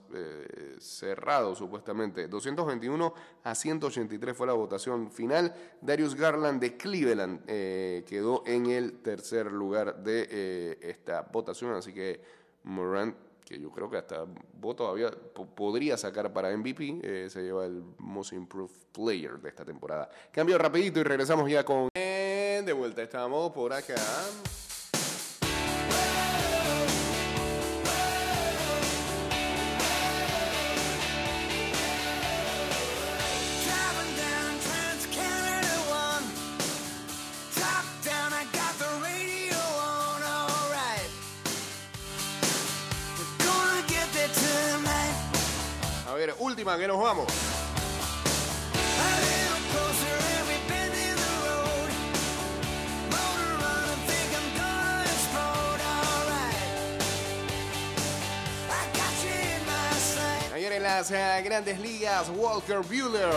cerrado 0.78 1.56
supuestamente. 1.56 2.28
221 2.28 3.14
a 3.42 3.54
183 3.54 4.36
fue 4.36 4.46
la 4.46 4.52
votación 4.52 5.10
final. 5.10 5.52
Darius 5.80 6.14
Garland 6.14 6.60
de 6.60 6.76
Cleveland 6.76 7.44
quedó 7.46 8.44
en 8.46 8.66
el 8.66 9.00
tercer 9.00 9.50
lugar 9.50 10.04
de 10.04 10.78
esta 10.82 11.22
votación, 11.22 11.74
así 11.74 11.92
que 11.92 12.20
Morant 12.62 13.16
que 13.44 13.60
yo 13.60 13.70
creo 13.70 13.90
que 13.90 13.98
hasta 13.98 14.24
vos 14.54 14.74
todavía 14.76 15.10
po- 15.10 15.46
podría 15.46 15.96
sacar 15.96 16.32
para 16.32 16.50
MVP, 16.56 17.00
eh, 17.02 17.28
se 17.30 17.42
lleva 17.42 17.66
el 17.66 17.82
Most 17.98 18.32
Improved 18.32 18.74
Player 18.92 19.38
de 19.38 19.48
esta 19.50 19.64
temporada. 19.64 20.08
Cambio 20.32 20.56
rapidito 20.58 21.00
y 21.00 21.02
regresamos 21.02 21.50
ya 21.50 21.64
con... 21.64 21.88
Eh, 21.94 22.62
De 22.64 22.72
vuelta 22.72 23.02
estamos 23.02 23.52
por 23.52 23.72
acá. 23.72 23.94
You 59.24 59.30
in 59.30 59.66
my 59.66 59.98
sight. 59.98 60.52
Ayer 60.54 60.72
en 60.72 60.82
las 60.82 61.10
eh, 61.10 61.42
grandes 61.44 61.78
ligas, 61.78 62.28
Walker 62.30 62.80
Buehler 62.82 63.30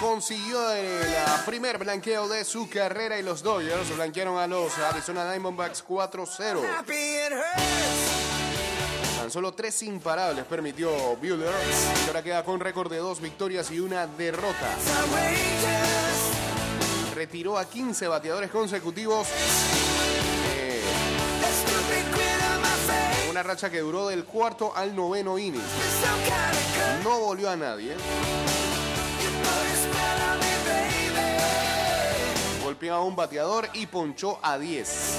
consiguió 0.00 0.72
el 0.72 1.14
ah, 1.26 1.42
primer 1.46 1.78
blanqueo 1.78 2.28
de 2.28 2.44
su 2.44 2.68
carrera 2.68 3.18
y 3.18 3.22
los 3.22 3.42
Dodgers 3.42 3.94
blanquearon 3.96 4.38
a 4.38 4.46
los 4.46 4.76
Arizona 4.78 5.30
Diamondbacks 5.30 5.84
4-0. 5.86 6.60
Solo 9.30 9.52
tres 9.52 9.82
imparables 9.82 10.44
permitió 10.44 10.90
Buehler, 11.16 11.50
que 11.50 12.06
ahora 12.06 12.22
queda 12.22 12.44
con 12.44 12.60
récord 12.60 12.90
de 12.90 12.98
dos 12.98 13.20
victorias 13.20 13.70
y 13.70 13.80
una 13.80 14.06
derrota. 14.06 14.74
Retiró 17.14 17.58
a 17.58 17.64
15 17.64 18.08
bateadores 18.08 18.50
consecutivos. 18.50 19.26
eh, 20.54 20.82
una 23.30 23.42
racha 23.42 23.68
que 23.68 23.80
duró 23.80 24.06
del 24.08 24.24
cuarto 24.24 24.72
al 24.74 24.94
noveno 24.94 25.38
inning. 25.38 25.62
No 27.02 27.18
volvió 27.20 27.50
a 27.50 27.56
nadie. 27.56 27.94
Golpeó 32.62 32.94
a 32.94 33.02
un 33.02 33.16
bateador 33.16 33.68
y 33.74 33.86
ponchó 33.86 34.38
a 34.42 34.58
10. 34.58 35.18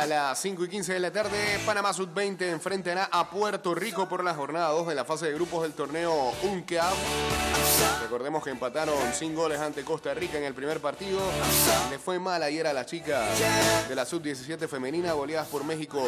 A 0.00 0.06
las 0.06 0.40
5 0.40 0.64
y 0.64 0.68
15 0.68 0.92
de 0.92 1.00
la 1.00 1.10
tarde, 1.10 1.58
Panamá 1.66 1.92
Sub-20 1.92 2.42
enfrentará 2.42 3.08
a 3.10 3.28
Puerto 3.28 3.74
Rico 3.74 4.08
por 4.08 4.22
la 4.22 4.34
jornada 4.34 4.68
2 4.70 4.88
de 4.88 4.94
la 4.94 5.04
fase 5.04 5.26
de 5.26 5.34
grupos 5.34 5.62
del 5.62 5.72
torneo 5.72 6.32
UNCAP. 6.42 6.94
Recordemos 8.02 8.44
que 8.44 8.50
empataron 8.50 8.96
sin 9.12 9.34
goles 9.34 9.58
ante 9.60 9.84
Costa 9.84 10.14
Rica 10.14 10.38
en 10.38 10.44
el 10.44 10.54
primer 10.54 10.80
partido. 10.80 11.20
Le 11.90 11.98
fue 11.98 12.18
mal 12.18 12.42
ayer 12.42 12.66
a 12.66 12.72
las 12.72 12.86
chicas 12.86 13.28
de 13.88 13.94
la 13.94 14.04
Sub-17 14.04 14.68
femenina, 14.68 15.12
goleadas 15.12 15.48
por 15.48 15.64
México 15.64 16.04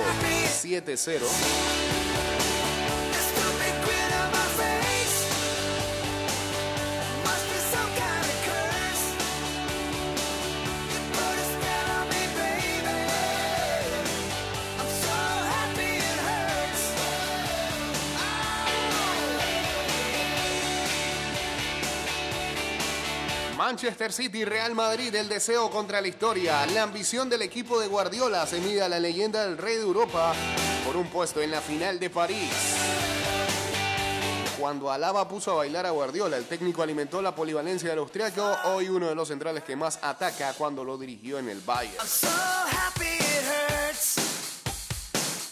7-0. 0.63 2.10
Manchester 23.83 24.13
City 24.13 24.45
Real 24.45 24.75
Madrid, 24.75 25.15
el 25.15 25.27
deseo 25.27 25.71
contra 25.71 26.03
la 26.03 26.09
historia. 26.09 26.67
La 26.67 26.83
ambición 26.83 27.31
del 27.31 27.41
equipo 27.41 27.81
de 27.81 27.87
Guardiola 27.87 28.47
se 28.47 28.61
mide 28.61 28.83
a 28.83 28.91
la 28.91 29.01
leyenda 29.01 29.47
del 29.47 29.57
rey 29.57 29.77
de 29.77 29.81
Europa 29.81 30.35
por 30.85 30.99
un 30.99 31.07
puesto 31.07 31.41
en 31.41 31.51
la 31.51 31.63
final 31.63 31.99
de 31.99 32.11
París. 32.11 32.51
Cuando 34.59 34.93
Alaba 34.93 35.27
puso 35.27 35.53
a 35.53 35.55
bailar 35.55 35.87
a 35.87 35.93
Guardiola, 35.93 36.37
el 36.37 36.45
técnico 36.45 36.83
alimentó 36.83 37.23
la 37.23 37.35
polivalencia 37.35 37.89
del 37.89 38.01
austriaco, 38.01 38.55
hoy 38.65 38.91
uno 38.91 39.09
de 39.09 39.15
los 39.15 39.29
centrales 39.29 39.65
que 39.65 39.77
más 39.77 39.99
ataca 40.03 40.53
cuando 40.53 40.85
lo 40.85 40.99
dirigió 40.99 41.39
en 41.39 41.49
el 41.49 41.63
Bayern. 41.63 42.07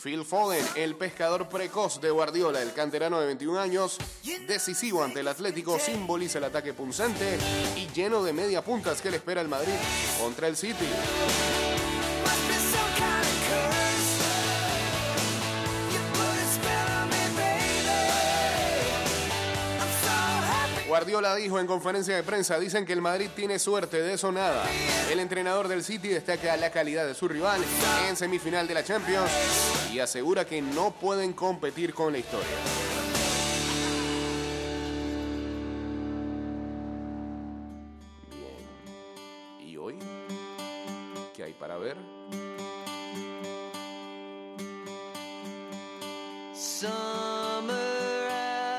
Phil 0.09 0.25
Foden, 0.25 0.65
el 0.75 0.95
pescador 0.95 1.51
precoz 1.51 2.01
de 2.01 2.11
Guardiola, 2.11 2.63
el 2.63 2.73
canterano 2.73 3.21
de 3.21 3.27
21 3.27 3.61
años, 3.61 3.99
decisivo 4.47 5.05
ante 5.05 5.21
el 5.21 5.29
Atlético, 5.29 5.79
simboliza 5.79 6.39
el 6.39 6.45
ataque 6.45 6.73
punzante 6.73 7.39
y 7.77 7.87
lleno 7.89 8.25
de 8.25 8.33
media 8.33 8.65
puntas 8.65 9.03
que 9.03 9.11
le 9.11 9.19
espera 9.19 9.43
el 9.43 9.49
Madrid 9.49 9.75
contra 10.19 10.49
el 10.49 10.57
City. 10.57 10.87
Guardiola 20.99 21.37
dijo 21.37 21.61
en 21.61 21.69
conferencia 21.69 22.17
de 22.17 22.25
prensa, 22.25 22.59
dicen 22.59 22.85
que 22.85 22.93
el 22.93 23.01
Madrid 23.01 23.31
tiene 23.37 23.61
suerte, 23.61 24.03
de 24.03 24.15
eso 24.15 24.33
nada. 24.33 24.65
El 25.09 25.21
entrenador 25.21 25.69
del 25.69 25.85
City 25.85 26.09
destaca 26.09 26.57
la 26.57 26.73
calidad 26.73 27.07
de 27.07 27.15
su 27.15 27.29
rival 27.29 27.63
en 28.09 28.17
semifinal 28.17 28.67
de 28.67 28.75
la 28.75 28.83
Champions 28.83 29.31
y 29.93 30.01
asegura 30.01 30.45
que 30.45 30.61
no 30.61 30.91
pueden 30.91 31.35
competir 31.35 31.95
con 31.95 32.13
la 32.13 32.19
historia. 32.19 32.49
Bien. 39.61 39.69
¿Y 39.69 39.77
hoy? 39.77 40.01
¿Qué 41.33 41.45
hay 41.45 41.53
para 41.53 41.77
ver? 41.77 41.97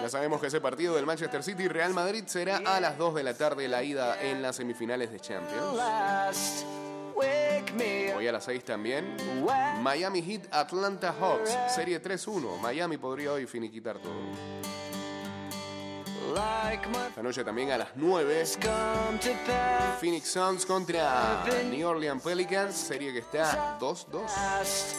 Ya 0.09 0.13
sabemos 0.13 0.41
que 0.41 0.47
ese 0.47 0.59
partido 0.59 0.95
del 0.95 1.05
Manchester 1.05 1.43
City 1.43 1.65
y 1.65 1.67
Real 1.67 1.93
Madrid 1.93 2.23
será 2.25 2.63
a 2.65 2.79
las 2.79 2.97
2 2.97 3.13
de 3.13 3.21
la 3.21 3.35
tarde 3.35 3.67
la 3.67 3.83
ida 3.83 4.19
en 4.19 4.41
las 4.41 4.55
semifinales 4.55 5.11
de 5.11 5.19
Champions. 5.19 6.63
Hoy 8.17 8.27
a 8.27 8.31
las 8.31 8.43
6 8.43 8.63
también. 8.63 9.15
Miami 9.83 10.23
Heat 10.23 10.47
Atlanta 10.49 11.13
Hawks, 11.13 11.55
serie 11.67 12.01
3-1. 12.01 12.57
Miami 12.59 12.97
podría 12.97 13.33
hoy 13.33 13.45
finiquitar 13.45 13.99
todo. 13.99 14.15
Esta 17.09 17.21
noche 17.21 17.43
también 17.43 17.69
a 17.69 17.77
las 17.77 17.89
9. 17.93 18.45
come 18.63 19.19
to 19.19 19.29
pass. 19.45 19.99
Phoenix 19.99 20.27
Suns 20.27 20.65
contra 20.65 21.45
New 21.69 21.87
Orleans 21.87 22.23
Pelicans, 22.23 22.75
serie 22.75 23.13
que 23.13 23.19
está 23.19 23.77
2-2. 23.77 24.23
Last, 24.23 24.95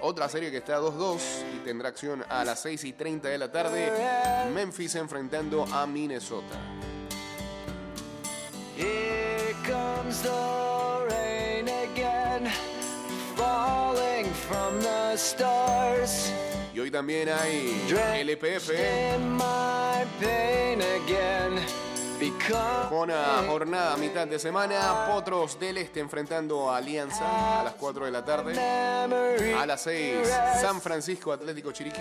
Otra 0.00 0.28
serie 0.28 0.50
que 0.50 0.56
está 0.56 0.80
2-2 0.80 1.18
y 1.54 1.55
tendrá 1.66 1.88
acción 1.88 2.24
a 2.28 2.44
las 2.44 2.60
6 2.60 2.84
y 2.84 2.92
30 2.92 3.28
de 3.28 3.38
la 3.38 3.50
tarde. 3.50 3.90
Memphis 4.54 4.94
enfrentando 4.94 5.64
a 5.64 5.84
Minnesota. 5.84 6.56
Here 8.76 9.52
comes 9.66 10.22
the 10.22 11.08
rain 11.10 11.66
again, 11.66 12.48
falling 13.34 14.26
from 14.48 14.80
the 14.80 15.16
stars. 15.16 16.32
Y 16.72 16.78
hoy 16.78 16.92
también 16.92 17.28
hay 17.30 17.82
LPF 18.22 18.70
Because 22.26 22.88
con 22.88 23.08
la 23.08 23.44
jornada 23.46 23.94
a 23.94 23.96
mitad 23.96 24.26
de 24.26 24.38
semana. 24.38 25.06
Potros 25.06 25.58
del 25.60 25.78
Este 25.78 26.00
enfrentando 26.00 26.70
a 26.70 26.78
Alianza 26.78 27.60
a 27.60 27.64
las 27.64 27.74
4 27.74 28.04
de 28.04 28.10
la 28.10 28.24
tarde. 28.24 28.58
A 28.58 29.66
las 29.66 29.82
6 29.82 30.28
San 30.60 30.80
Francisco 30.80 31.32
Atlético 31.32 31.70
Chiriquí. 31.72 32.00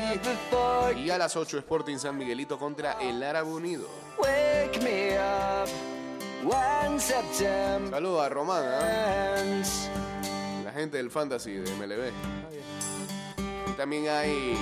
Y 0.97 1.09
a 1.09 1.17
las 1.17 1.35
8 1.35 1.59
Sporting 1.59 1.97
San 1.97 2.17
Miguelito 2.17 2.57
contra 2.57 2.93
el 2.93 3.21
Árabe 3.21 3.49
Unido. 3.49 3.87
wake 4.17 4.81
me 4.81 5.17
up 5.17 5.69
when 6.43 6.99
September 6.99 7.91
Saludos 7.91 8.25
a 8.25 8.29
Román, 8.29 8.63
¿ah? 8.65 9.35
la 10.63 10.71
gente 10.71 10.97
del 10.97 11.11
Fantasy 11.11 11.53
de 11.53 11.71
MLB. 11.75 12.11
Y 13.69 13.71
también 13.73 14.07
hay 14.09 14.57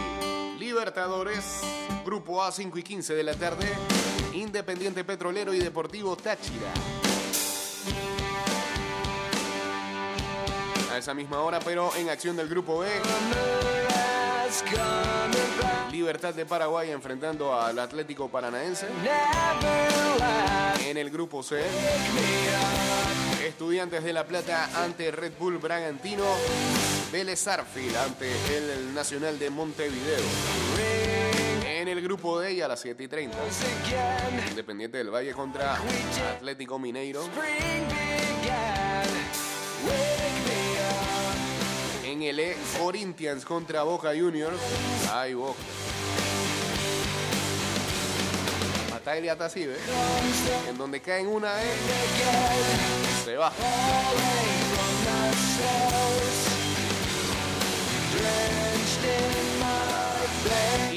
Libertadores, 0.59 1.61
Grupo 2.05 2.43
A 2.43 2.51
5 2.51 2.77
y 2.77 2.83
15 2.83 3.13
de 3.13 3.23
la 3.23 3.35
tarde, 3.35 3.67
Independiente 4.33 5.03
Petrolero 5.03 5.53
y 5.53 5.59
Deportivo 5.59 6.15
Táchira. 6.15 6.73
A 10.91 10.97
esa 10.97 11.13
misma 11.13 11.41
hora, 11.41 11.59
pero 11.59 11.95
en 11.95 12.09
acción 12.09 12.35
del 12.35 12.47
Grupo 12.47 12.79
B. 12.79 12.87
Libertad 15.91 16.33
de 16.33 16.45
Paraguay 16.45 16.91
enfrentando 16.91 17.59
al 17.59 17.77
Atlético 17.79 18.29
Paranaense. 18.29 18.87
En 20.85 20.97
el 20.97 21.09
Grupo 21.09 21.41
C, 21.41 21.63
Estudiantes 23.45 24.03
de 24.03 24.13
La 24.13 24.25
Plata 24.25 24.69
ante 24.83 25.11
Red 25.11 25.33
Bull 25.39 25.57
Bragantino. 25.57 26.25
Vélez 27.11 27.39
Sarsfield 27.39 27.95
ante 27.95 28.31
el 28.55 28.93
Nacional 28.93 29.37
de 29.37 29.49
Montevideo. 29.49 31.02
El 31.93 32.01
grupo 32.01 32.39
D 32.39 32.53
y 32.53 32.61
a 32.61 32.67
las 32.67 32.79
7 32.79 33.03
y 33.03 33.07
30. 33.07 33.37
Again, 33.37 34.49
Independiente 34.49 34.97
del 34.97 35.13
Valle 35.13 35.31
contra 35.31 35.77
Atlético 36.35 36.79
Mineiro. 36.79 37.21
En 42.03 42.23
el 42.23 42.39
E, 42.39 42.57
Corinthians 42.79 43.45
contra 43.45 43.83
Boca 43.83 44.09
Juniors. 44.09 44.57
Ay, 45.11 45.35
Boca. 45.35 45.59
Batalla 48.89 49.35
¿ves? 49.35 49.79
En 50.67 50.75
donde 50.79 50.99
caen 50.99 51.27
una 51.27 51.53
E, 51.61 51.75
se 53.23 53.37
va. 53.37 53.53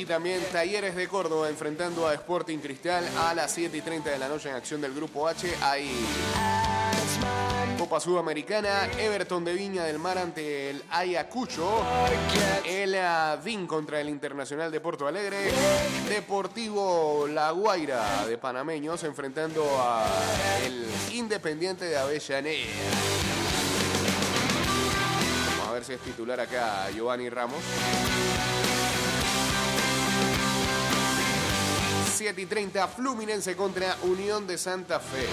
También 0.07 0.40
Talleres 0.53 0.95
de 0.95 1.09
Córdoba 1.09 1.49
enfrentando 1.49 2.07
a 2.07 2.14
Sporting 2.14 2.59
Cristal 2.59 3.05
a 3.19 3.35
las 3.35 3.51
7 3.53 3.77
y 3.77 3.81
30 3.81 4.11
de 4.11 4.19
la 4.19 4.29
noche 4.29 4.49
en 4.49 4.55
acción 4.55 4.81
del 4.81 4.95
grupo 4.95 5.27
H. 5.27 5.47
My 5.47 7.77
Copa 7.79 8.01
Sudamericana, 8.01 8.88
Everton 8.99 9.45
de 9.45 9.53
Viña 9.53 9.85
del 9.85 9.99
Mar 9.99 10.19
ante 10.19 10.71
el 10.71 10.83
Ayacucho. 10.90 11.85
El 12.64 12.95
ADIN 12.95 13.66
contra 13.66 14.01
el 14.01 14.09
Internacional 14.09 14.73
de 14.73 14.81
Porto 14.81 15.07
Alegre. 15.07 15.53
Deportivo 16.09 17.27
La 17.29 17.51
Guaira 17.51 18.27
de 18.27 18.38
Panameños 18.38 19.05
enfrentando 19.05 19.64
a 19.81 20.07
el 20.64 20.87
Independiente 21.12 21.85
de 21.85 21.97
Avellaneda. 21.97 22.64
Vamos 25.59 25.69
a 25.69 25.73
ver 25.73 25.85
si 25.85 25.92
es 25.92 26.01
titular 26.01 26.40
acá 26.40 26.90
Giovanni 26.92 27.29
Ramos. 27.29 27.62
7 32.16 32.40
y 32.40 32.46
30 32.46 32.88
Fluminense 32.88 33.55
contra 33.55 33.94
Unión 34.05 34.46
de 34.46 34.57
Santa 34.57 34.98
Fe. 34.98 35.26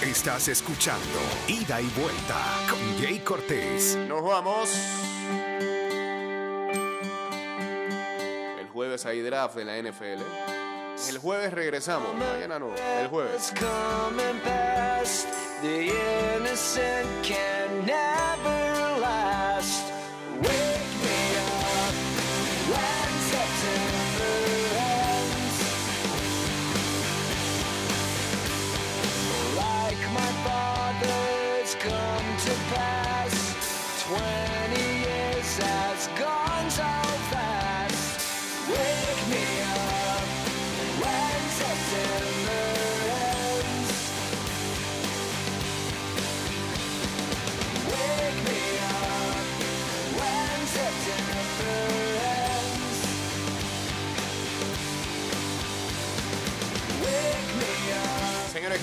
Estás 0.00 0.48
escuchando 0.48 1.04
Ida 1.48 1.82
y 1.82 1.88
Vuelta 1.90 2.42
con 2.70 2.98
Jay 2.98 3.18
Cortés. 3.18 3.98
Nos 4.08 4.22
vamos. 4.22 4.70
El 8.58 8.68
jueves 8.68 9.04
hay 9.04 9.20
draft 9.20 9.56
de 9.56 9.64
la 9.66 9.76
NFL. 9.82 10.65
El 11.08 11.18
jueves 11.18 11.52
regresamos. 11.52 12.14
Mañana 12.14 12.58
no. 12.58 12.74
El 12.74 13.08
jueves. 13.08 13.52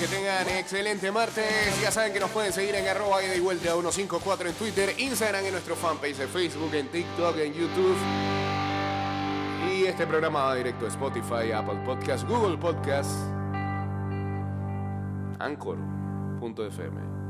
Que 0.04 0.16
tengan 0.16 0.50
excelente 0.50 1.12
martes. 1.14 1.82
Ya 1.82 1.90
saben 1.90 2.12
que 2.12 2.20
nos 2.20 2.30
pueden 2.32 2.52
seguir 2.52 2.76
en 2.76 2.86
arroba 2.86 3.24
y 3.24 3.40
vuelta 3.40 3.72
154 3.72 4.50
en 4.50 4.56
Twitter, 4.56 4.94
Instagram, 4.98 5.46
en 5.46 5.52
nuestro 5.54 5.78
fanpage 5.78 6.18
de 6.18 6.28
Facebook, 6.28 6.74
en 6.74 6.90
TikTok, 6.90 7.38
en 7.38 7.54
YouTube. 7.54 7.96
Y 9.72 9.86
este 9.86 10.06
programa 10.06 10.44
va 10.44 10.56
directo 10.56 10.86
a 10.86 10.90
Spotify, 10.90 11.54
Apple 11.54 11.80
Podcast, 11.86 12.28
Google 12.28 12.58
Podcast, 12.58 13.12
Anchor.fm. 15.40 17.23